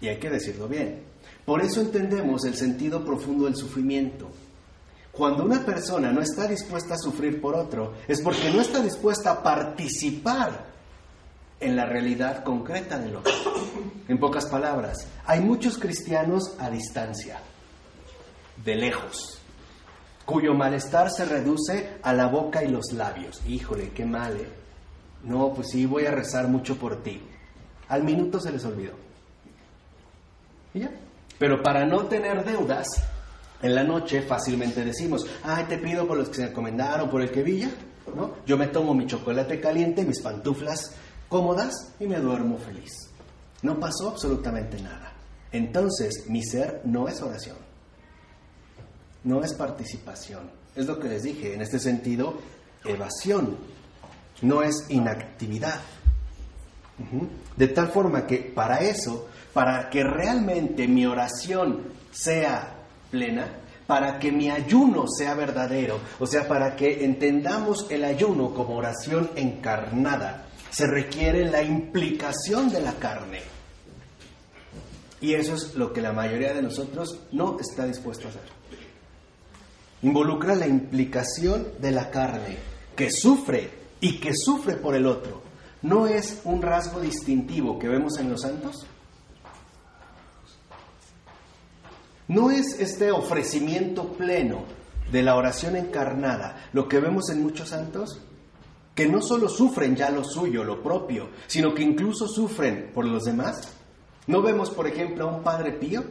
[0.00, 1.02] Y hay que decirlo bien.
[1.44, 4.30] Por eso entendemos el sentido profundo del sufrimiento.
[5.12, 9.32] Cuando una persona no está dispuesta a sufrir por otro, es porque no está dispuesta
[9.32, 10.70] a participar
[11.58, 13.32] en la realidad concreta del otro.
[14.08, 17.40] En pocas palabras, hay muchos cristianos a distancia,
[18.64, 19.40] de lejos,
[20.24, 23.42] cuyo malestar se reduce a la boca y los labios.
[23.46, 24.48] Híjole, qué mal, ¿eh?
[25.24, 27.20] No, pues sí, voy a rezar mucho por ti.
[27.88, 29.09] Al minuto se les olvidó.
[31.38, 32.86] Pero para no tener deudas,
[33.62, 37.30] en la noche fácilmente decimos, ay, te pido por los que se encomendaron, por el
[37.30, 37.70] que villa,
[38.14, 38.34] ¿no?
[38.46, 40.92] Yo me tomo mi chocolate caliente, mis pantuflas
[41.28, 42.92] cómodas y me duermo feliz.
[43.62, 45.12] No pasó absolutamente nada.
[45.52, 47.56] Entonces, mi ser no es oración,
[49.24, 50.50] no es participación.
[50.74, 52.38] Es lo que les dije, en este sentido,
[52.84, 53.56] evasión,
[54.42, 55.80] no es inactividad.
[57.56, 62.76] De tal forma que para eso para que realmente mi oración sea
[63.10, 63.46] plena,
[63.86, 69.30] para que mi ayuno sea verdadero, o sea, para que entendamos el ayuno como oración
[69.34, 73.40] encarnada, se requiere la implicación de la carne.
[75.20, 78.42] Y eso es lo que la mayoría de nosotros no está dispuesto a hacer.
[80.02, 82.56] Involucra la implicación de la carne,
[82.96, 83.70] que sufre
[84.00, 85.42] y que sufre por el otro.
[85.82, 88.86] ¿No es un rasgo distintivo que vemos en los santos?
[92.30, 94.62] ¿No es este ofrecimiento pleno
[95.10, 98.20] de la oración encarnada lo que vemos en muchos santos?
[98.94, 103.24] Que no solo sufren ya lo suyo, lo propio, sino que incluso sufren por los
[103.24, 103.74] demás.
[104.28, 106.04] ¿No vemos, por ejemplo, a un Padre Pío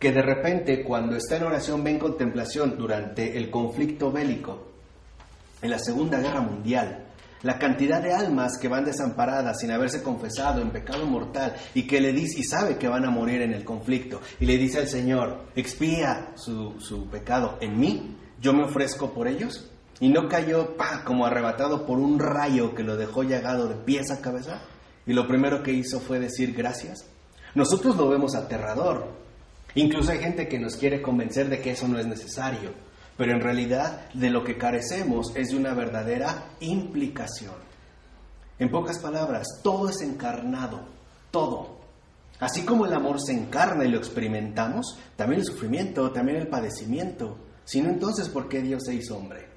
[0.00, 4.58] que de repente cuando está en oración ve en contemplación durante el conflicto bélico,
[5.62, 7.03] en la Segunda Guerra Mundial,
[7.44, 12.00] la cantidad de almas que van desamparadas sin haberse confesado en pecado mortal y que
[12.00, 14.88] le dice y sabe que van a morir en el conflicto y le dice al
[14.88, 19.70] Señor, expía su, su pecado en mí, yo me ofrezco por ellos.
[20.00, 20.74] Y no cayó
[21.04, 24.60] como arrebatado por un rayo que lo dejó llagado de pies a cabeza.
[25.06, 27.06] Y lo primero que hizo fue decir gracias.
[27.54, 29.06] Nosotros lo vemos aterrador.
[29.76, 32.72] Incluso hay gente que nos quiere convencer de que eso no es necesario.
[33.16, 37.54] Pero en realidad de lo que carecemos es de una verdadera implicación.
[38.58, 40.80] En pocas palabras, todo es encarnado,
[41.30, 41.78] todo.
[42.40, 47.36] Así como el amor se encarna y lo experimentamos, también el sufrimiento, también el padecimiento.
[47.64, 49.54] Si no, entonces, ¿por qué Dios se hizo hombre?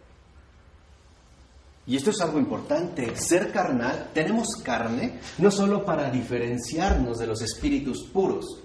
[1.88, 3.16] Y esto es algo importante.
[3.16, 8.62] Ser carnal, tenemos carne no solo para diferenciarnos de los espíritus puros,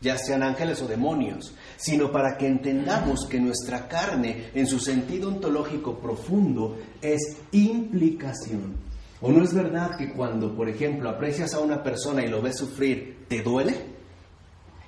[0.00, 5.28] ya sean ángeles o demonios, sino para que entendamos que nuestra carne, en su sentido
[5.28, 8.76] ontológico profundo, es implicación.
[9.20, 12.58] ¿O no es verdad que cuando, por ejemplo, aprecias a una persona y lo ves
[12.58, 13.74] sufrir, te duele?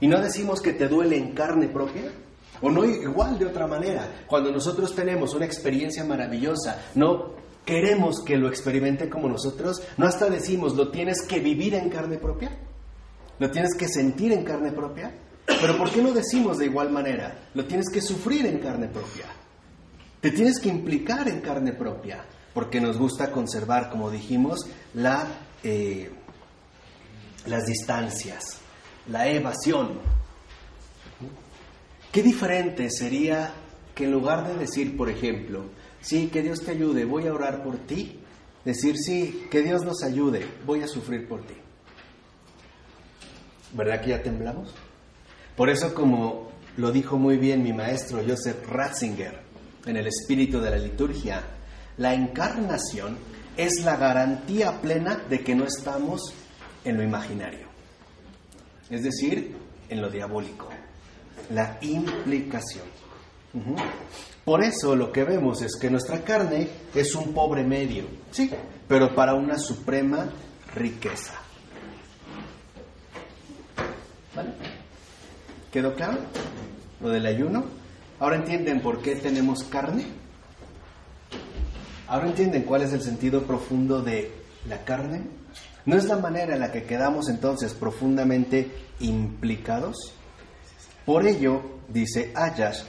[0.01, 2.13] ¿Y no decimos que te duele en carne propia?
[2.63, 4.25] ¿O no igual de otra manera?
[4.27, 7.35] Cuando nosotros tenemos una experiencia maravillosa, no
[7.65, 12.19] queremos que lo experimente como nosotros, no hasta decimos, lo tienes que vivir en carne
[12.19, 12.57] propia,
[13.41, 15.13] lo tienes que sentir en carne propia.
[15.47, 17.49] Pero ¿por qué no decimos de igual manera?
[17.55, 19.25] Lo tienes que sufrir en carne propia.
[20.21, 22.23] Te tienes que implicar en carne propia,
[22.55, 24.61] porque nos gusta conservar, como dijimos,
[24.95, 25.27] la,
[25.65, 26.11] eh,
[27.47, 28.59] las distancias,
[29.09, 29.99] la evasión.
[32.13, 33.55] Qué diferente sería
[33.95, 35.65] que en lugar de decir, por ejemplo,
[36.03, 38.21] sí, que Dios te ayude, voy a orar por ti,
[38.65, 41.55] decir, sí, que Dios nos ayude, voy a sufrir por ti.
[43.73, 44.75] ¿Verdad que ya temblamos?
[45.57, 49.41] Por eso, como lo dijo muy bien mi maestro Joseph Ratzinger
[49.87, 51.43] en el espíritu de la liturgia,
[51.99, 53.19] la encarnación
[53.57, 56.33] es la garantía plena de que no estamos
[56.85, 57.67] en lo imaginario,
[58.89, 59.55] es decir,
[59.89, 60.69] en lo diabólico,
[61.51, 62.87] la implicación.
[64.45, 68.51] Por eso lo que vemos es que nuestra carne es un pobre medio, sí,
[68.89, 70.31] pero para una suprema
[70.75, 71.35] riqueza.
[74.35, 74.51] ¿Vale?
[75.73, 76.19] ¿Quedó claro?
[77.01, 77.65] Lo del ayuno.
[78.19, 80.05] ¿Ahora entienden por qué tenemos carne?
[82.07, 84.33] ¿Ahora entienden cuál es el sentido profundo de
[84.69, 85.23] la carne?
[85.87, 88.71] ¿No es la manera en la que quedamos entonces profundamente
[89.01, 90.13] implicados?
[91.07, 92.83] Por ello, dice Ayash,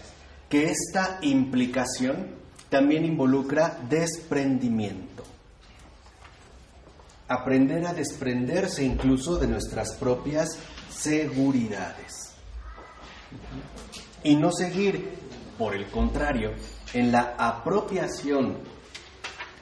[0.49, 2.27] que esta implicación
[2.69, 5.23] también involucra desprendimiento.
[7.27, 10.57] Aprender a desprenderse incluso de nuestras propias
[10.91, 12.33] seguridades.
[14.23, 15.09] Y no seguir,
[15.57, 16.53] por el contrario,
[16.93, 18.57] en la apropiación,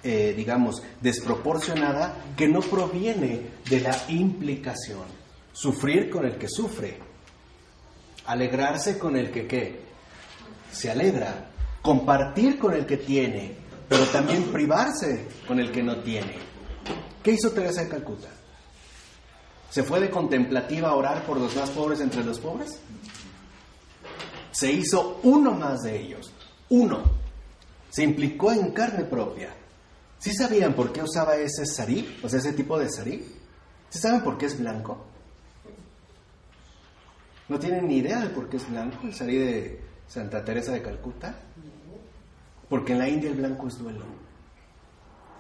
[0.04, 5.06] eh, digamos, desproporcionada que no proviene de la implicación.
[5.54, 6.98] Sufrir con el que sufre.
[8.26, 9.82] Alegrarse con el que qué.
[10.72, 11.52] Se alegra.
[11.82, 13.56] Compartir con el que tiene,
[13.88, 16.36] pero también privarse con el que no tiene.
[17.24, 18.28] ¿Qué hizo Teresa de Calcuta?
[19.70, 22.80] ¿Se fue de contemplativa a orar por los más pobres entre los pobres?
[24.52, 26.32] Se hizo uno más de ellos.
[26.70, 27.04] Uno.
[27.90, 29.54] Se implicó en carne propia.
[30.18, 32.20] ¿Sí sabían por qué usaba ese sarí?
[32.24, 33.26] O sea, ese tipo de sarí.
[33.90, 35.06] ¿Sí saben por qué es blanco?
[37.48, 40.82] ¿No tienen ni idea de por qué es blanco el sarí de Santa Teresa de
[40.82, 41.36] Calcuta?
[42.68, 44.06] Porque en la India el blanco es duelo.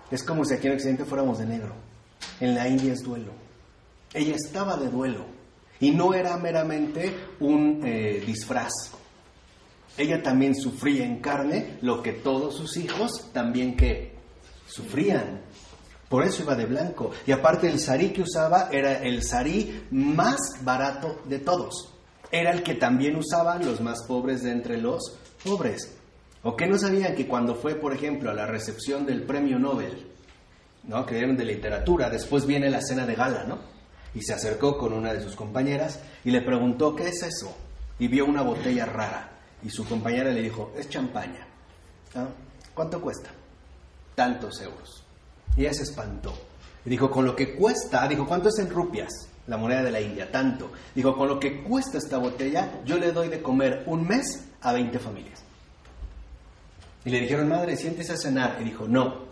[0.09, 1.73] Es como si aquí en Occidente fuéramos de negro.
[2.39, 3.48] En la India es duelo.
[4.13, 5.25] Ella estaba de duelo
[5.79, 8.71] y no era meramente un eh, disfraz.
[9.97, 14.15] Ella también sufría en carne lo que todos sus hijos también que
[14.67, 15.41] sufrían.
[16.07, 17.11] Por eso iba de blanco.
[17.27, 21.93] Y aparte el sarí que usaba era el sarí más barato de todos.
[22.31, 25.95] Era el que también usaban los más pobres de entre los pobres.
[26.43, 30.07] ¿O qué no sabían que cuando fue, por ejemplo, a la recepción del premio Nobel,
[30.83, 31.05] ¿no?
[31.05, 33.59] que dieron de literatura, después viene la cena de gala, ¿no?
[34.13, 37.55] Y se acercó con una de sus compañeras y le preguntó, ¿qué es eso?
[37.99, 39.31] Y vio una botella rara.
[39.63, 41.45] Y su compañera le dijo, es champaña.
[42.73, 43.29] ¿Cuánto cuesta?
[44.15, 45.03] Tantos euros.
[45.55, 46.33] Y ella se espantó.
[46.85, 49.09] Y dijo, con lo que cuesta, dijo, ¿cuánto es en rupias?
[49.47, 50.71] La moneda de la India, tanto.
[50.95, 54.73] Dijo, con lo que cuesta esta botella, yo le doy de comer un mes a
[54.73, 55.43] 20 familias.
[57.05, 58.57] Y le dijeron, madre, siéntese a cenar.
[58.61, 59.25] Y dijo, no,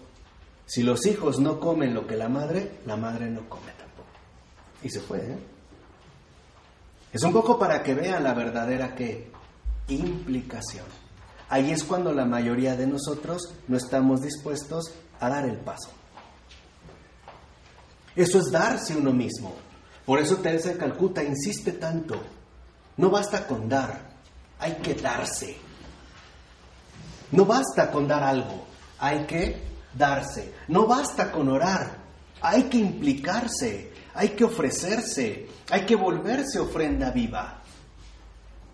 [0.66, 3.78] si los hijos no comen lo que la madre, la madre no come.
[4.84, 5.40] Y se fue, ¿eh?
[7.14, 9.32] Es un poco para que vean la verdadera que
[9.88, 10.86] implicación.
[11.50, 15.90] Ahí es cuando la mayoría de nosotros no estamos dispuestos a dar el paso.
[18.16, 19.56] Eso es darse uno mismo.
[20.06, 22.22] Por eso Teresa de Calcuta insiste tanto.
[22.98, 24.10] No basta con dar,
[24.60, 25.58] hay que darse.
[27.32, 28.66] No basta con dar algo,
[29.00, 29.62] hay que
[29.94, 30.54] darse.
[30.68, 31.98] No basta con orar,
[32.42, 37.62] hay que implicarse, hay que ofrecerse, hay que volverse ofrenda viva.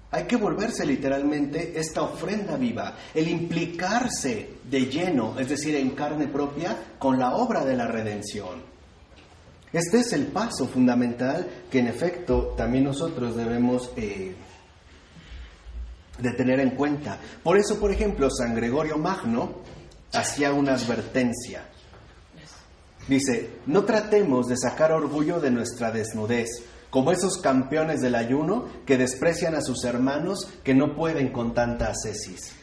[0.10, 6.28] Hay que volverse literalmente esta ofrenda viva, el implicarse de lleno, es decir, en carne
[6.28, 8.62] propia, con la obra de la redención.
[9.74, 14.36] Este es el paso fundamental que en efecto también nosotros debemos eh,
[16.20, 17.18] de tener en cuenta.
[17.42, 19.62] Por eso, por ejemplo, San Gregorio Magno
[20.14, 21.73] hacía una advertencia.
[23.08, 26.50] Dice, no tratemos de sacar orgullo de nuestra desnudez
[26.90, 31.88] como esos campeones del ayuno que desprecian a sus hermanos que no pueden con tanta
[31.88, 32.54] ascesis.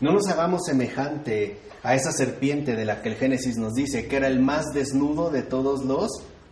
[0.00, 4.16] No nos hagamos semejante a esa serpiente de la que el Génesis nos dice que
[4.16, 6.10] era el más desnudo de todos los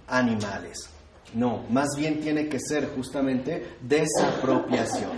[0.09, 0.91] animales.
[1.35, 5.13] No, más bien tiene que ser justamente desapropiación.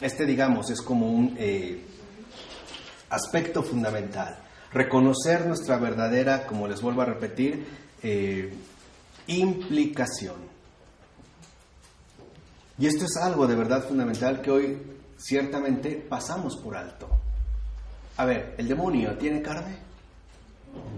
[0.00, 1.84] Este, digamos, es como un eh,
[3.10, 4.38] aspecto fundamental.
[4.76, 7.66] Reconocer nuestra verdadera, como les vuelvo a repetir,
[8.02, 8.52] eh,
[9.26, 10.36] implicación.
[12.78, 14.78] Y esto es algo de verdad fundamental que hoy
[15.16, 17.08] ciertamente pasamos por alto.
[18.18, 19.78] A ver, ¿el demonio tiene carne?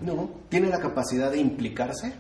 [0.03, 0.29] No.
[0.49, 2.15] ¿Tiene la capacidad de implicarse?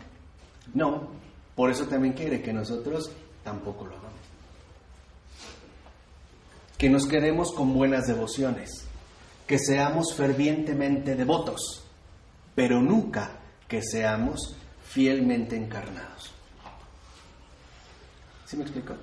[0.74, 1.08] No.
[1.56, 3.10] Por eso también quiere que nosotros
[3.42, 4.20] tampoco lo hagamos.
[6.76, 8.87] Que nos quedemos con buenas devociones,
[9.48, 11.82] que seamos fervientemente devotos,
[12.54, 16.30] pero nunca que seamos fielmente encarnados.
[18.44, 18.94] ¿Sí me explico?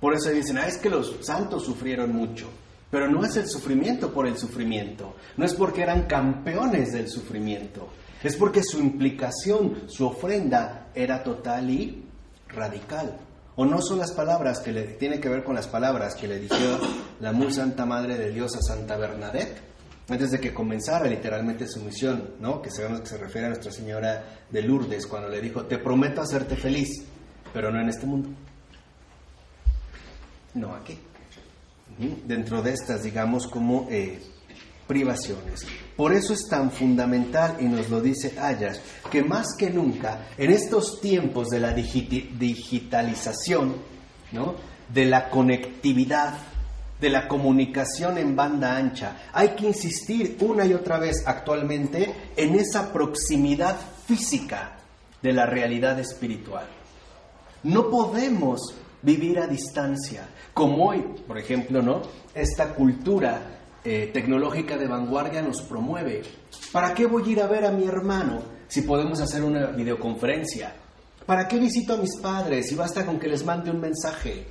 [0.00, 2.48] Por eso dicen, ah, es que los santos sufrieron mucho.
[2.90, 7.88] Pero no es el sufrimiento por el sufrimiento, no es porque eran campeones del sufrimiento,
[8.20, 12.04] es porque su implicación, su ofrenda era total y
[12.48, 13.16] radical.
[13.60, 16.38] O no son las palabras que le tiene que ver con las palabras que le
[16.38, 16.54] dijo
[17.20, 19.60] la muy santa madre de Dios a Santa Bernadette,
[20.08, 22.62] antes de que comenzara literalmente su misión, ¿no?
[22.62, 26.22] que sabemos que se refiere a Nuestra Señora de Lourdes, cuando le dijo, te prometo
[26.22, 27.04] hacerte feliz,
[27.52, 28.30] pero no en este mundo.
[30.54, 30.98] No aquí.
[32.24, 34.22] Dentro de estas, digamos, como eh,
[34.88, 35.66] privaciones.
[36.00, 38.80] Por eso es tan fundamental, y nos lo dice Ayas,
[39.10, 43.74] que más que nunca, en estos tiempos de la digitalización,
[44.88, 46.38] de la conectividad,
[46.98, 52.54] de la comunicación en banda ancha, hay que insistir una y otra vez actualmente en
[52.54, 53.76] esa proximidad
[54.06, 54.78] física
[55.20, 56.64] de la realidad espiritual.
[57.64, 62.00] No podemos vivir a distancia, como hoy, por ejemplo, ¿no?
[62.34, 66.22] Esta cultura eh, tecnológica de vanguardia nos promueve.
[66.72, 70.74] ¿Para qué voy a ir a ver a mi hermano si podemos hacer una videoconferencia?
[71.24, 74.46] ¿Para qué visito a mis padres si basta con que les mande un mensaje?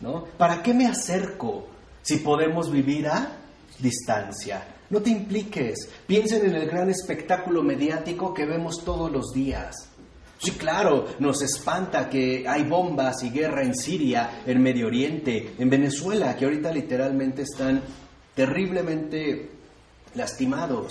[0.00, 0.24] ¿No?
[0.36, 1.66] ¿Para qué me acerco
[2.02, 3.36] si podemos vivir a
[3.78, 4.66] distancia?
[4.90, 5.88] No te impliques.
[6.06, 9.90] Piensen en el gran espectáculo mediático que vemos todos los días.
[10.38, 15.70] Sí, claro, nos espanta que hay bombas y guerra en Siria, en Medio Oriente, en
[15.70, 17.82] Venezuela, que ahorita literalmente están
[18.36, 19.50] terriblemente
[20.14, 20.90] lastimados.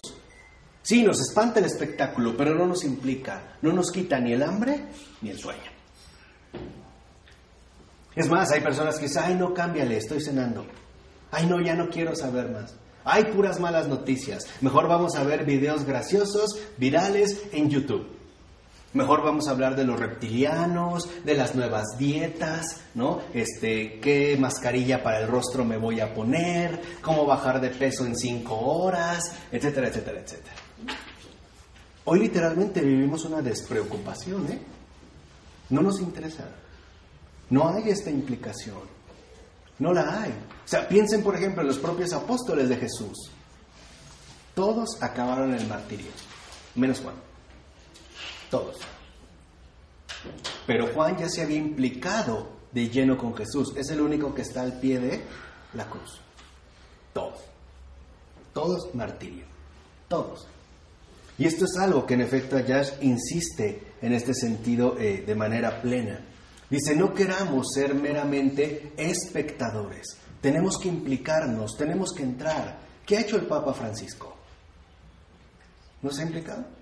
[0.81, 4.87] Sí, nos espanta el espectáculo, pero no nos implica, no nos quita ni el hambre
[5.21, 5.71] ni el sueño.
[8.15, 10.65] Es más, hay personas que dicen, ay, no, cámbiale, estoy cenando.
[11.31, 12.73] Ay, no, ya no quiero saber más.
[13.03, 14.45] Hay puras malas noticias.
[14.61, 18.07] Mejor vamos a ver videos graciosos, virales en YouTube.
[18.95, 23.19] Mejor vamos a hablar de los reptilianos, de las nuevas dietas, ¿no?
[23.33, 28.15] Este, qué mascarilla para el rostro me voy a poner, cómo bajar de peso en
[28.15, 30.55] cinco horas, etcétera, etcétera, etcétera.
[32.05, 34.61] Hoy literalmente vivimos una despreocupación, ¿eh?
[35.71, 36.45] No nos interesa.
[37.49, 38.79] No hay esta implicación.
[39.77, 40.31] No la hay.
[40.31, 43.29] O sea, piensen, por ejemplo, en los propios apóstoles de Jesús.
[44.53, 46.11] Todos acabaron en el martirio,
[46.75, 47.24] menos Juan.
[48.55, 48.77] Todos.
[50.65, 53.73] Pero Juan ya se había implicado de lleno con Jesús.
[53.75, 55.21] Es el único que está al pie de
[55.73, 56.21] la cruz.
[57.11, 57.39] Todos.
[58.53, 59.43] Todos martirio.
[60.07, 60.47] Todos.
[61.37, 65.81] Y esto es algo que en efecto Ayash insiste en este sentido eh, de manera
[65.81, 66.21] plena.
[66.69, 70.15] Dice, no queramos ser meramente espectadores.
[70.39, 72.79] Tenemos que implicarnos, tenemos que entrar.
[73.05, 74.33] ¿Qué ha hecho el Papa Francisco?
[76.01, 76.74] ¿No se ha implicado?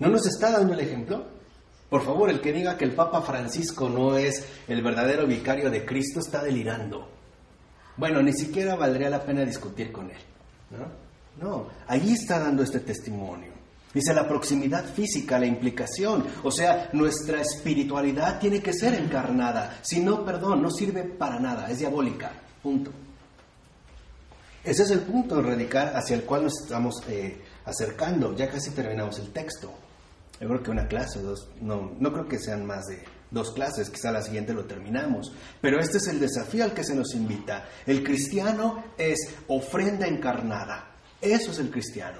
[0.00, 1.24] ¿No nos está dando el ejemplo?
[1.90, 5.84] Por favor, el que diga que el Papa Francisco no es el verdadero vicario de
[5.84, 7.06] Cristo está delirando.
[7.96, 10.16] Bueno, ni siquiera valdría la pena discutir con él.
[10.70, 13.52] No, no ahí está dando este testimonio.
[13.92, 16.24] Dice la proximidad física, la implicación.
[16.44, 19.80] O sea, nuestra espiritualidad tiene que ser encarnada.
[19.82, 22.32] Si no, perdón, no sirve para nada, es diabólica.
[22.62, 22.92] Punto.
[24.62, 28.36] Ese es el punto radical hacia el cual nos estamos eh, acercando.
[28.36, 29.72] Ya casi terminamos el texto.
[30.40, 33.90] Yo creo que una clase, dos, no, no creo que sean más de dos clases,
[33.90, 35.32] quizá la siguiente lo terminamos.
[35.60, 37.68] Pero este es el desafío al que se nos invita.
[37.86, 40.92] El cristiano es ofrenda encarnada.
[41.20, 42.18] Eso es el cristiano.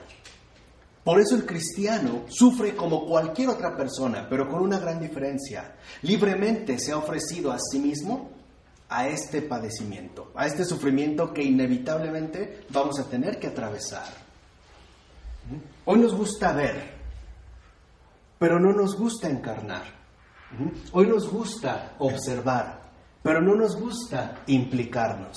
[1.03, 5.77] Por eso el cristiano sufre como cualquier otra persona, pero con una gran diferencia.
[6.03, 8.31] Libremente se ha ofrecido a sí mismo
[8.91, 14.09] a este padecimiento, a este sufrimiento que inevitablemente vamos a tener que atravesar.
[15.87, 17.00] Hoy nos gusta ver,
[18.41, 19.83] pero no nos gusta encarnar.
[20.93, 22.91] Hoy nos gusta observar,
[23.23, 25.37] pero no nos gusta implicarnos.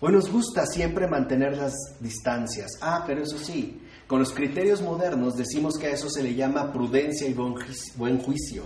[0.00, 2.70] Hoy nos gusta siempre mantener las distancias.
[2.80, 6.72] Ah, pero eso sí, con los criterios modernos decimos que a eso se le llama
[6.72, 8.64] prudencia y buen juicio.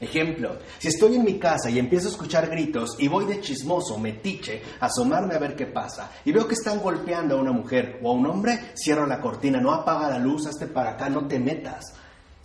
[0.00, 3.98] Ejemplo, si estoy en mi casa y empiezo a escuchar gritos y voy de chismoso,
[3.98, 7.98] metiche, a asomarme a ver qué pasa y veo que están golpeando a una mujer
[8.00, 11.26] o a un hombre, cierro la cortina, no apaga la luz, hazte para acá, no
[11.26, 11.94] te metas.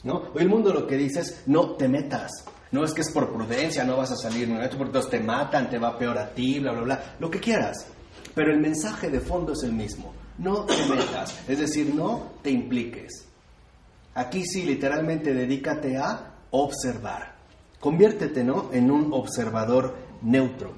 [0.05, 2.31] Hoy el mundo lo que dice es, no te metas.
[2.71, 5.79] No es que es por prudencia, no vas a salir, no, porque te matan, te
[5.79, 7.87] va peor a ti, bla, bla, bla, lo que quieras.
[8.35, 10.13] Pero el mensaje de fondo es el mismo.
[10.37, 13.25] No te metas, es decir, no te impliques.
[14.13, 17.35] Aquí sí, literalmente, dedícate a observar.
[17.79, 20.73] Conviértete, ¿no?, en un observador neutro.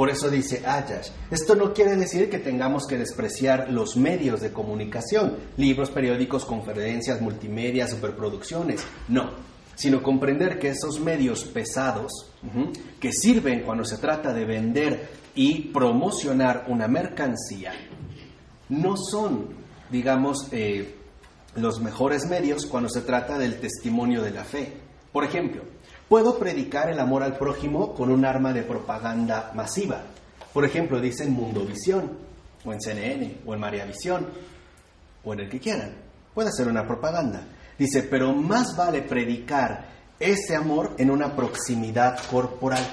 [0.00, 4.50] Por eso dice Ayash, esto no quiere decir que tengamos que despreciar los medios de
[4.50, 9.32] comunicación, libros, periódicos, conferencias, multimedia, superproducciones, no,
[9.74, 12.32] sino comprender que esos medios pesados,
[12.98, 17.74] que sirven cuando se trata de vender y promocionar una mercancía,
[18.70, 19.48] no son,
[19.90, 20.94] digamos, eh,
[21.56, 24.78] los mejores medios cuando se trata del testimonio de la fe.
[25.12, 25.62] Por ejemplo,
[26.10, 30.02] Puedo predicar el amor al prójimo con un arma de propaganda masiva.
[30.52, 32.18] Por ejemplo, dice en Mundovisión,
[32.64, 34.26] o en CNN, o en María Visión,
[35.22, 35.94] o en el que quieran.
[36.34, 37.44] Puede hacer una propaganda.
[37.78, 39.84] Dice, pero más vale predicar
[40.18, 42.84] ese amor en una proximidad corporal,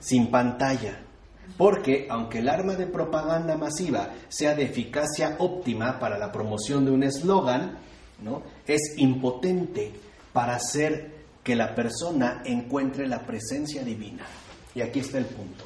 [0.00, 1.00] sin pantalla,
[1.58, 6.90] Porque aunque el arma de propaganda masiva sea de eficacia óptima para la promoción de
[6.90, 7.76] un eslogan,
[8.22, 8.40] ¿no?
[8.66, 9.92] es impotente
[10.32, 11.13] para hacer
[11.44, 14.24] que la persona encuentre la presencia divina.
[14.74, 15.64] Y aquí está el punto.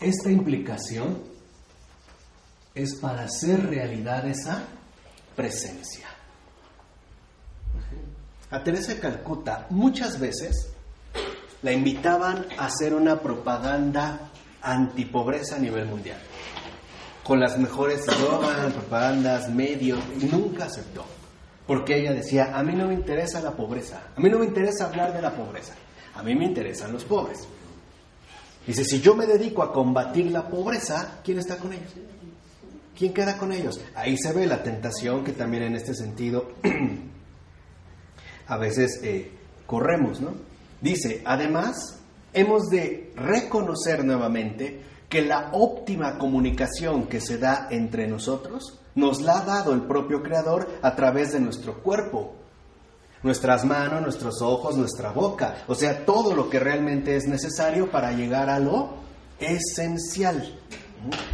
[0.00, 1.22] Esta implicación
[2.74, 4.64] es para hacer realidad esa
[5.36, 6.08] presencia.
[8.50, 10.70] A Teresa de Calcuta muchas veces
[11.62, 14.30] la invitaban a hacer una propaganda
[14.62, 16.18] antipobreza a nivel mundial,
[17.22, 21.04] con las mejores drogas, propagandas, medios, y nunca aceptó.
[21.66, 24.86] Porque ella decía, a mí no me interesa la pobreza, a mí no me interesa
[24.86, 25.74] hablar de la pobreza,
[26.14, 27.48] a mí me interesan los pobres.
[28.66, 31.92] Dice, si yo me dedico a combatir la pobreza, ¿quién está con ellos?
[32.96, 33.80] ¿Quién queda con ellos?
[33.94, 36.52] Ahí se ve la tentación que también en este sentido
[38.46, 39.30] a veces eh,
[39.66, 40.34] corremos, ¿no?
[40.80, 41.98] Dice, además,
[42.32, 49.38] hemos de reconocer nuevamente que la óptima comunicación que se da entre nosotros nos la
[49.38, 52.34] ha dado el propio Creador a través de nuestro cuerpo,
[53.22, 58.12] nuestras manos, nuestros ojos, nuestra boca, o sea, todo lo que realmente es necesario para
[58.12, 58.90] llegar a lo
[59.38, 60.58] esencial.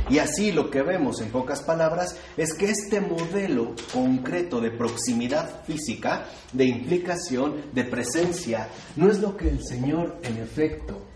[0.09, 5.62] Y así lo que vemos en pocas palabras es que este modelo concreto de proximidad
[5.65, 11.07] física, de implicación, de presencia, no es lo que el Señor en efecto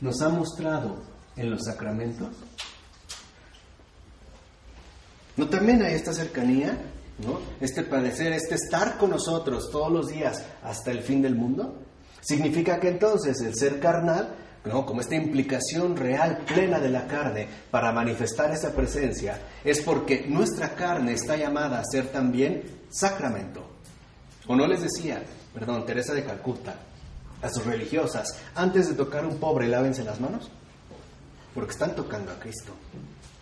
[0.00, 1.02] nos ha mostrado
[1.36, 2.28] en los sacramentos.
[5.36, 6.78] ¿No también hay esta cercanía?
[7.18, 7.40] ¿no?
[7.60, 11.82] Este padecer, este estar con nosotros todos los días hasta el fin del mundo.
[12.20, 14.34] Significa que entonces el ser carnal
[14.64, 14.86] ¿no?
[14.86, 20.74] como esta implicación real, plena de la carne, para manifestar esa presencia, es porque nuestra
[20.74, 23.62] carne está llamada a ser también sacramento.
[24.46, 26.76] O no les decía, perdón, Teresa de Calcuta,
[27.42, 30.50] a sus religiosas, antes de tocar un pobre, lávense las manos,
[31.54, 32.72] porque están tocando a Cristo.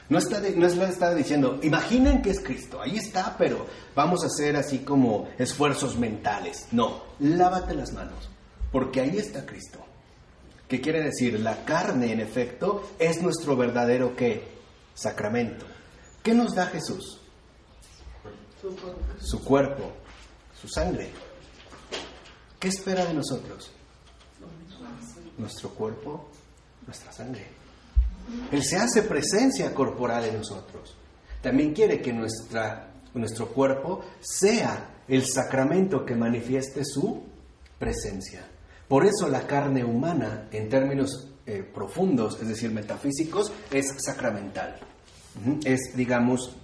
[0.09, 4.57] No, está no está diciendo, imaginen que es Cristo, ahí está, pero vamos a hacer
[4.57, 6.67] así como esfuerzos mentales.
[6.73, 8.29] No, lávate las manos,
[8.71, 9.79] porque ahí está Cristo.
[10.69, 11.39] ¿Qué quiere decir?
[11.41, 14.43] La carne, en efecto, es nuestro verdadero qué?
[14.95, 15.67] Sacramento.
[16.23, 17.21] ¿Qué nos da Jesús?
[19.21, 19.93] Su cuerpo,
[20.61, 21.11] su sangre.
[22.59, 23.71] ¿Qué espera de nosotros?
[25.37, 26.29] Nuestro cuerpo,
[26.87, 27.62] nuestra sangre.
[28.51, 30.97] Él se hace presencia corporal en nosotros.
[31.41, 37.23] También quiere que nuestra, nuestro cuerpo sea el sacramento que manifieste su
[37.79, 38.47] presencia.
[38.89, 44.77] Por eso la carne humana, en términos eh, profundos, es decir, metafísicos, es sacramental.
[45.65, 46.55] Es, digamos,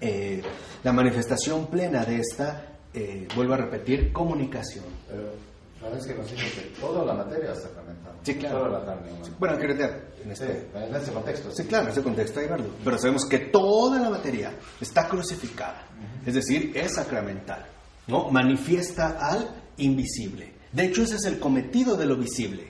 [0.00, 0.42] eh,
[0.84, 4.84] la manifestación plena de esta, eh, vuelvo a repetir, comunicación.
[5.08, 5.32] Pero,
[5.80, 8.11] ¿sabes que toda la materia es sacramental?
[8.22, 8.58] Sí, claro.
[8.58, 9.36] Toda la carne humana.
[9.38, 11.50] Bueno, quiero decir, en este, en ese contexto.
[11.50, 12.70] Sí, claro, en ese contexto hay verlo.
[12.84, 15.86] Pero sabemos que toda la materia está crucificada.
[16.24, 17.66] Es decir, es sacramental.
[18.06, 18.30] ¿no?
[18.30, 20.52] Manifiesta al invisible.
[20.72, 22.68] De hecho, ese es el cometido de lo visible,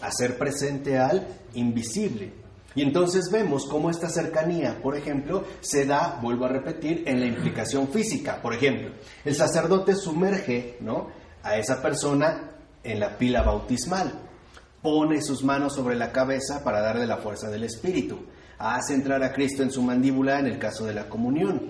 [0.00, 2.32] hacer presente al invisible.
[2.76, 7.26] Y entonces vemos cómo esta cercanía, por ejemplo, se da, vuelvo a repetir, en la
[7.26, 8.40] implicación física.
[8.42, 8.90] Por ejemplo,
[9.24, 11.08] el sacerdote sumerge ¿no?
[11.42, 12.50] a esa persona
[12.82, 14.12] en la pila bautismal,
[14.84, 18.18] pone sus manos sobre la cabeza para darle la fuerza del Espíritu,
[18.58, 21.62] hace entrar a Cristo en su mandíbula en el caso de la comunión.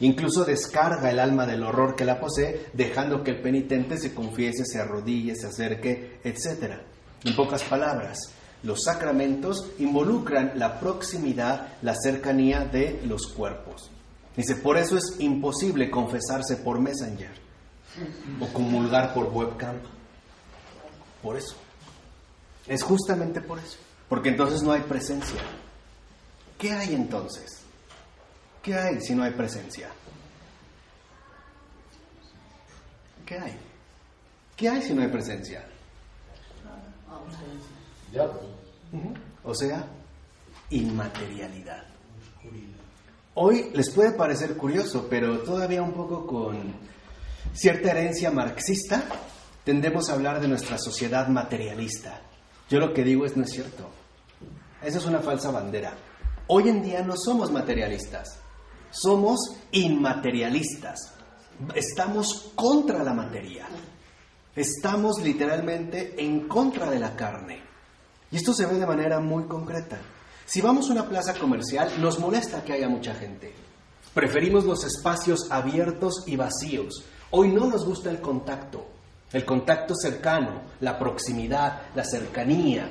[0.00, 4.66] Incluso descarga el alma del horror que la posee, dejando que el penitente se confiese,
[4.66, 6.82] se arrodille, se acerque, etc.
[7.24, 8.18] En pocas palabras,
[8.62, 13.90] los sacramentos involucran la proximidad, la cercanía de los cuerpos.
[14.36, 17.32] Dice, por eso es imposible confesarse por Messenger
[18.38, 19.76] o comulgar por webcam.
[21.22, 21.56] Por eso.
[22.66, 23.78] Es justamente por eso.
[24.08, 25.40] Porque entonces no hay presencia.
[26.58, 27.60] ¿Qué hay entonces?
[28.62, 29.90] ¿Qué hay si no hay presencia?
[33.26, 33.56] ¿Qué hay?
[34.56, 35.64] ¿Qué hay si no hay presencia?
[39.42, 39.86] O sea,
[40.70, 41.84] inmaterialidad.
[43.34, 46.74] Hoy les puede parecer curioso, pero todavía un poco con
[47.52, 49.02] cierta herencia marxista,
[49.64, 52.20] tendemos a hablar de nuestra sociedad materialista.
[52.68, 53.88] Yo lo que digo es no es cierto.
[54.82, 55.94] Esa es una falsa bandera.
[56.46, 58.38] Hoy en día no somos materialistas.
[58.90, 61.14] Somos inmaterialistas.
[61.74, 63.66] Estamos contra la materia.
[64.54, 67.62] Estamos literalmente en contra de la carne.
[68.30, 69.98] Y esto se ve de manera muy concreta.
[70.46, 73.54] Si vamos a una plaza comercial, nos molesta que haya mucha gente.
[74.12, 77.04] Preferimos los espacios abiertos y vacíos.
[77.30, 78.86] Hoy no nos gusta el contacto,
[79.34, 82.88] el contacto cercano, la proximidad, la cercanía.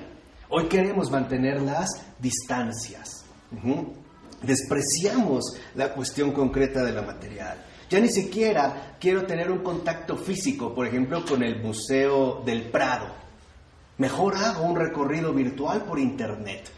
[0.50, 1.90] Hoy queremos mantener las
[2.20, 3.24] distancias.
[4.42, 7.64] Despreciamos la cuestión concreta de la material.
[7.90, 13.08] Ya ni siquiera quiero tener un contacto físico, por ejemplo, con el Museo del Prado.
[13.98, 16.70] Mejor hago un recorrido virtual por Internet.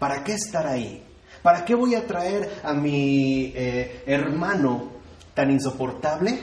[0.00, 1.04] ¿Para qué estar ahí?
[1.40, 4.90] ¿Para qué voy a traer a mi eh, hermano
[5.34, 6.40] tan insoportable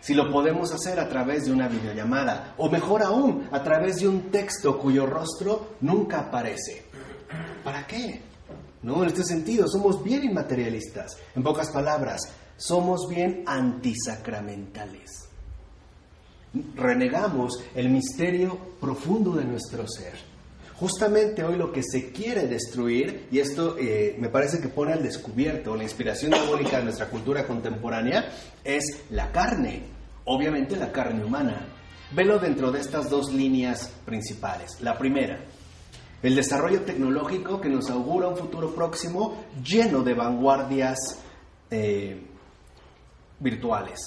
[0.00, 2.54] si lo podemos hacer a través de una videollamada?
[2.58, 6.84] O mejor aún, a través de un texto cuyo rostro nunca aparece.
[7.62, 8.22] ¿Para qué?
[8.82, 11.18] No, en este sentido, somos bien inmaterialistas.
[11.36, 12.20] En pocas palabras,
[12.56, 15.28] somos bien antisacramentales.
[16.74, 20.29] Renegamos el misterio profundo de nuestro ser.
[20.80, 25.02] Justamente hoy lo que se quiere destruir, y esto eh, me parece que pone al
[25.02, 28.32] descubierto la inspiración diabólica de nuestra cultura contemporánea,
[28.64, 29.82] es la carne,
[30.24, 31.66] obviamente la carne humana.
[32.12, 34.80] Velo dentro de estas dos líneas principales.
[34.80, 35.40] La primera,
[36.22, 40.96] el desarrollo tecnológico que nos augura un futuro próximo lleno de vanguardias
[41.70, 42.22] eh,
[43.38, 44.00] virtuales,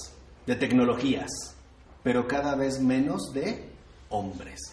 [0.48, 1.30] de tecnologías,
[2.02, 3.70] pero cada vez menos de
[4.10, 4.73] hombres.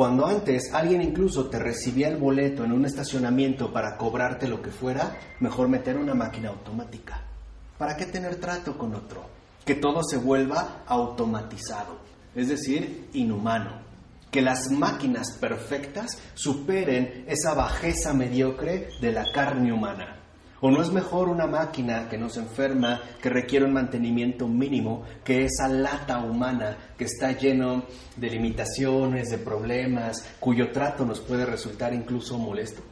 [0.00, 4.70] Cuando antes alguien incluso te recibía el boleto en un estacionamiento para cobrarte lo que
[4.70, 7.22] fuera, mejor meter una máquina automática.
[7.76, 9.26] ¿Para qué tener trato con otro?
[9.62, 11.98] Que todo se vuelva automatizado,
[12.34, 13.78] es decir, inhumano
[14.30, 20.19] que las máquinas perfectas superen esa bajeza mediocre de la carne humana.
[20.62, 25.44] ¿O no es mejor una máquina que nos enferma, que requiere un mantenimiento mínimo, que
[25.44, 27.84] esa lata humana que está lleno
[28.16, 32.82] de limitaciones, de problemas, cuyo trato nos puede resultar incluso molesto?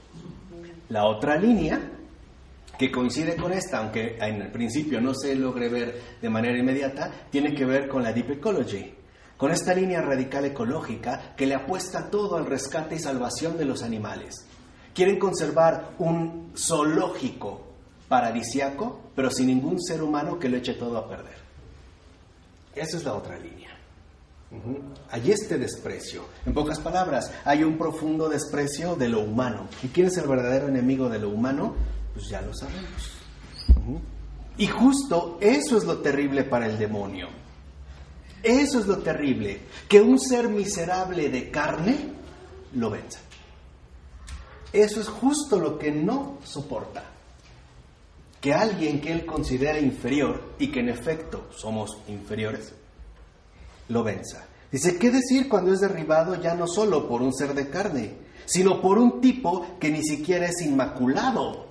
[0.88, 1.78] La otra línea,
[2.78, 7.10] que coincide con esta, aunque en el principio no se logre ver de manera inmediata,
[7.30, 8.94] tiene que ver con la Deep Ecology,
[9.36, 13.82] con esta línea radical ecológica que le apuesta todo al rescate y salvación de los
[13.82, 14.47] animales.
[14.98, 17.60] Quieren conservar un zoológico
[18.08, 21.36] paradisiaco, pero sin ningún ser humano que lo eche todo a perder.
[22.74, 23.70] Esa es la otra línea.
[25.12, 26.24] Hay este desprecio.
[26.44, 29.68] En pocas palabras, hay un profundo desprecio de lo humano.
[29.84, 31.76] ¿Y quién es el verdadero enemigo de lo humano?
[32.12, 33.12] Pues ya lo sabemos.
[34.56, 37.28] Y justo eso es lo terrible para el demonio.
[38.42, 41.98] Eso es lo terrible, que un ser miserable de carne
[42.74, 43.20] lo venza.
[44.72, 47.04] Eso es justo lo que no soporta.
[48.40, 52.72] Que alguien que él considera inferior, y que en efecto somos inferiores,
[53.88, 54.46] lo venza.
[54.70, 58.14] Dice, ¿qué decir cuando es derribado ya no solo por un ser de carne,
[58.44, 61.66] sino por un tipo que ni siquiera es inmaculado,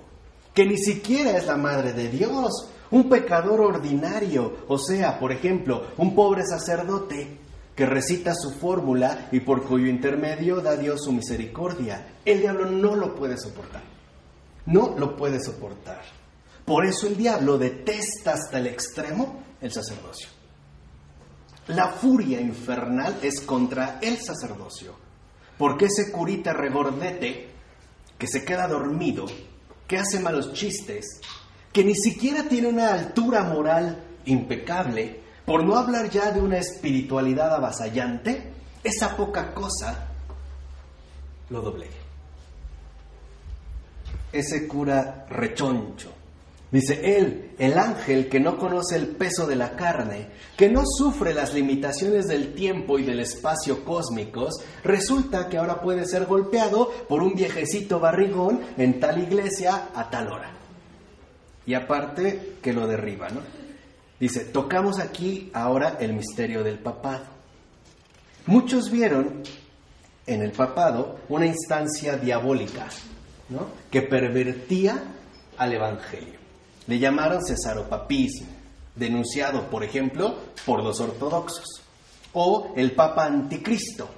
[0.52, 5.86] que ni siquiera es la madre de Dios, un pecador ordinario, o sea, por ejemplo,
[5.98, 7.38] un pobre sacerdote
[7.78, 12.14] que recita su fórmula y por cuyo intermedio da Dios su misericordia.
[12.24, 13.84] El diablo no lo puede soportar.
[14.66, 16.02] No lo puede soportar.
[16.64, 20.28] Por eso el diablo detesta hasta el extremo el sacerdocio.
[21.68, 24.96] La furia infernal es contra el sacerdocio.
[25.56, 27.46] Porque ese curita regordete
[28.18, 29.26] que se queda dormido,
[29.86, 31.20] que hace malos chistes,
[31.72, 37.54] que ni siquiera tiene una altura moral impecable, por no hablar ya de una espiritualidad
[37.54, 38.52] avasallante,
[38.84, 40.06] esa poca cosa
[41.48, 41.96] lo doblegue.
[44.30, 46.12] Ese cura rechoncho.
[46.70, 51.32] Dice él, el ángel que no conoce el peso de la carne, que no sufre
[51.32, 57.22] las limitaciones del tiempo y del espacio cósmicos, resulta que ahora puede ser golpeado por
[57.22, 60.58] un viejecito barrigón en tal iglesia a tal hora
[61.68, 63.42] y aparte que lo derriba, ¿no?
[64.20, 67.24] Dice, tocamos aquí ahora el misterio del papado.
[68.46, 69.42] Muchos vieron
[70.26, 72.88] en el papado una instancia diabólica.
[73.90, 75.02] Que pervertía
[75.56, 76.38] al Evangelio.
[76.86, 78.48] Le llamaron cesaropapismo,
[78.94, 80.36] denunciado, por ejemplo,
[80.66, 81.82] por los ortodoxos,
[82.34, 84.08] o el Papa Anticristo,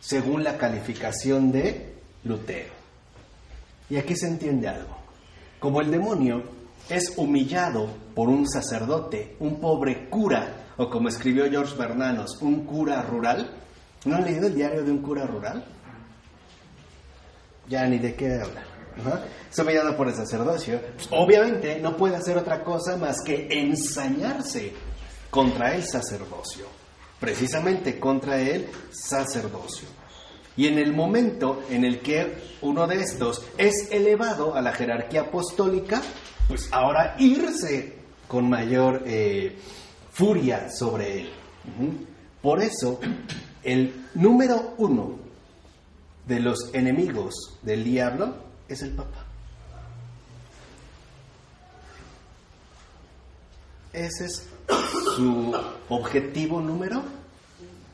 [0.00, 1.94] según la calificación de
[2.24, 2.72] Lutero.
[3.88, 4.96] Y aquí se entiende algo.
[5.60, 6.42] Como el demonio
[6.88, 13.02] es humillado por un sacerdote, un pobre cura, o como escribió George Bernanos, un cura
[13.02, 13.50] rural.
[14.04, 15.64] ¿No han leído el diario de un cura rural?
[17.68, 18.62] Ya ni de qué habla.
[19.50, 20.80] Es humillado por el sacerdocio.
[20.94, 24.72] Pues, obviamente no puede hacer otra cosa más que ensañarse
[25.30, 26.66] contra el sacerdocio.
[27.18, 29.88] Precisamente contra el sacerdocio.
[30.56, 35.22] Y en el momento en el que uno de estos es elevado a la jerarquía
[35.22, 36.00] apostólica,
[36.48, 37.96] pues ahora irse
[38.28, 39.56] con mayor eh,
[40.12, 41.30] furia sobre él.
[42.40, 43.00] Por eso,
[43.62, 45.18] el número uno
[46.26, 48.34] de los enemigos del diablo
[48.68, 49.24] es el Papa.
[53.92, 54.48] Ese es
[55.16, 55.54] su
[55.88, 57.02] objetivo número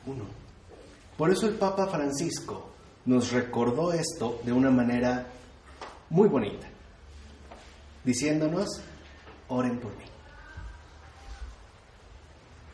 [0.05, 0.25] uno.
[1.17, 2.69] Por eso el Papa Francisco
[3.05, 5.27] nos recordó esto de una manera
[6.09, 6.67] muy bonita,
[8.03, 8.81] diciéndonos,
[9.47, 10.05] oren por mí.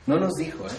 [0.07, 0.71] No nos dijo, ¿eh?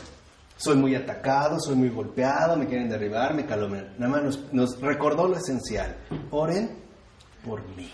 [0.57, 3.95] soy muy atacado, soy muy golpeado, me quieren derribar, me calomnian.
[3.99, 5.97] Nada más nos, nos, recordó lo esencial,
[6.31, 6.71] oren
[7.45, 7.91] por mí.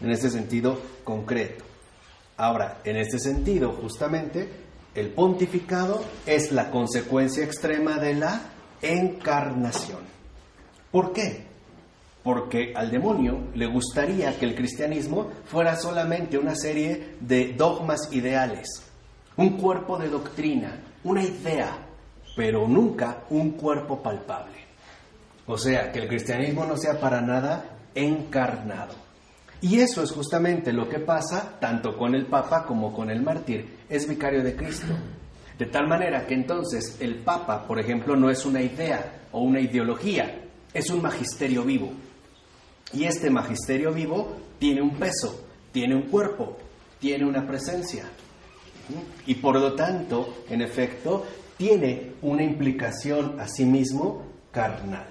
[0.00, 1.64] En ese sentido concreto.
[2.36, 4.48] Ahora, en este sentido, justamente,
[4.94, 8.40] el pontificado es la consecuencia extrema de la
[8.82, 10.00] encarnación.
[10.90, 11.53] ¿Por qué?
[12.24, 18.66] Porque al demonio le gustaría que el cristianismo fuera solamente una serie de dogmas ideales,
[19.36, 21.78] un cuerpo de doctrina, una idea,
[22.34, 24.64] pero nunca un cuerpo palpable.
[25.46, 28.94] O sea, que el cristianismo no sea para nada encarnado.
[29.60, 33.78] Y eso es justamente lo que pasa tanto con el Papa como con el mártir.
[33.88, 34.94] Es vicario de Cristo.
[35.58, 39.60] De tal manera que entonces el Papa, por ejemplo, no es una idea o una
[39.60, 40.42] ideología,
[40.72, 41.92] es un magisterio vivo.
[42.94, 46.56] Y este magisterio vivo tiene un peso, tiene un cuerpo,
[47.00, 48.04] tiene una presencia.
[49.26, 51.24] Y por lo tanto, en efecto,
[51.56, 54.22] tiene una implicación a sí mismo
[54.52, 55.06] carnal.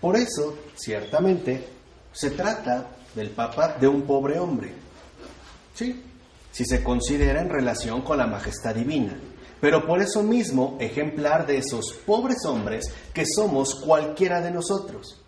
[0.00, 1.64] Por eso, ciertamente,
[2.12, 4.72] se trata del Papa de un pobre hombre.
[5.74, 6.02] Sí,
[6.50, 9.18] si se considera en relación con la majestad divina.
[9.60, 15.21] Pero por eso mismo, ejemplar de esos pobres hombres que somos cualquiera de nosotros.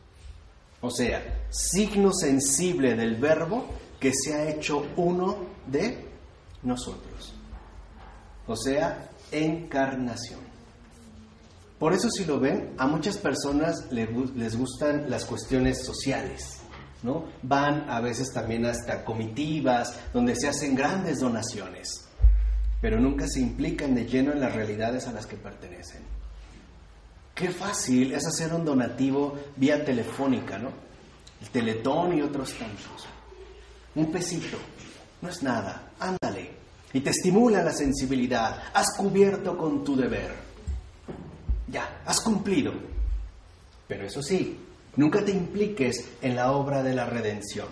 [0.85, 3.65] O sea, signo sensible del verbo
[3.99, 6.05] que se ha hecho uno de
[6.63, 7.33] nosotros.
[8.47, 10.41] O sea, encarnación.
[11.79, 16.61] Por eso si lo ven, a muchas personas les gustan las cuestiones sociales.
[17.03, 17.29] ¿no?
[17.43, 22.05] Van a veces también hasta comitivas donde se hacen grandes donaciones,
[22.83, 26.03] pero nunca se implican de lleno en las realidades a las que pertenecen.
[27.35, 30.71] Qué fácil es hacer un donativo vía telefónica, ¿no?
[31.41, 33.07] El teletón y otros tantos.
[33.95, 34.57] Un pesito,
[35.21, 36.51] no es nada, ándale.
[36.93, 40.33] Y te estimula la sensibilidad, has cubierto con tu deber.
[41.69, 42.73] Ya, has cumplido.
[43.89, 44.59] Pero eso sí,
[44.97, 47.67] Nunca te impliques en la obra de la redención.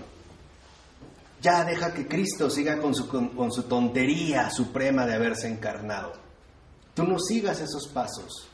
[1.41, 6.13] Ya deja que Cristo siga con su, con, su tontería suprema de haberse encarnado.
[6.95, 8.49] Tú no sigas esos pasos.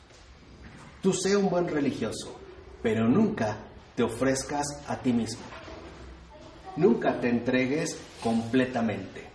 [1.01, 2.37] Tú sé un buen religioso,
[2.83, 3.57] pero nunca
[3.95, 5.43] te ofrezcas a ti mismo.
[6.75, 9.29] Nunca te entregues completamente.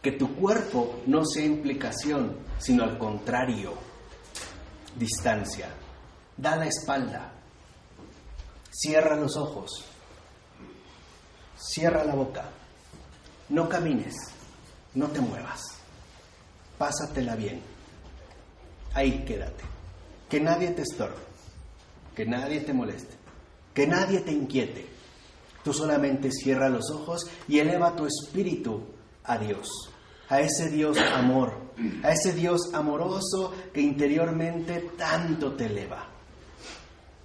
[0.00, 3.74] Que tu cuerpo no sea implicación, sino al contrario,
[4.96, 5.68] distancia.
[6.36, 7.32] Da la espalda.
[8.70, 9.84] Cierra los ojos.
[11.56, 12.44] Cierra la boca.
[13.48, 14.14] No camines.
[14.94, 15.60] No te muevas.
[16.78, 17.60] Pásatela bien.
[18.94, 19.81] Ahí quédate.
[20.32, 21.20] Que nadie te estorbe.
[22.16, 23.14] Que nadie te moleste.
[23.74, 24.86] Que nadie te inquiete.
[25.62, 28.82] Tú solamente cierra los ojos y eleva tu espíritu
[29.24, 29.68] a Dios.
[30.30, 31.52] A ese Dios amor.
[32.02, 36.08] A ese Dios amoroso que interiormente tanto te eleva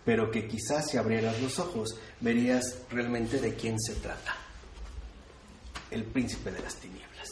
[0.04, 4.38] pero que quizás si abrieras los ojos verías realmente de quién se trata.
[5.92, 7.28] El príncipe de las tinieblas.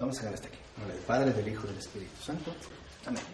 [0.00, 0.58] Vamos a dejar hasta aquí.
[0.88, 2.52] del Padre, del Hijo, del Espíritu Santo.
[3.06, 3.33] Amén.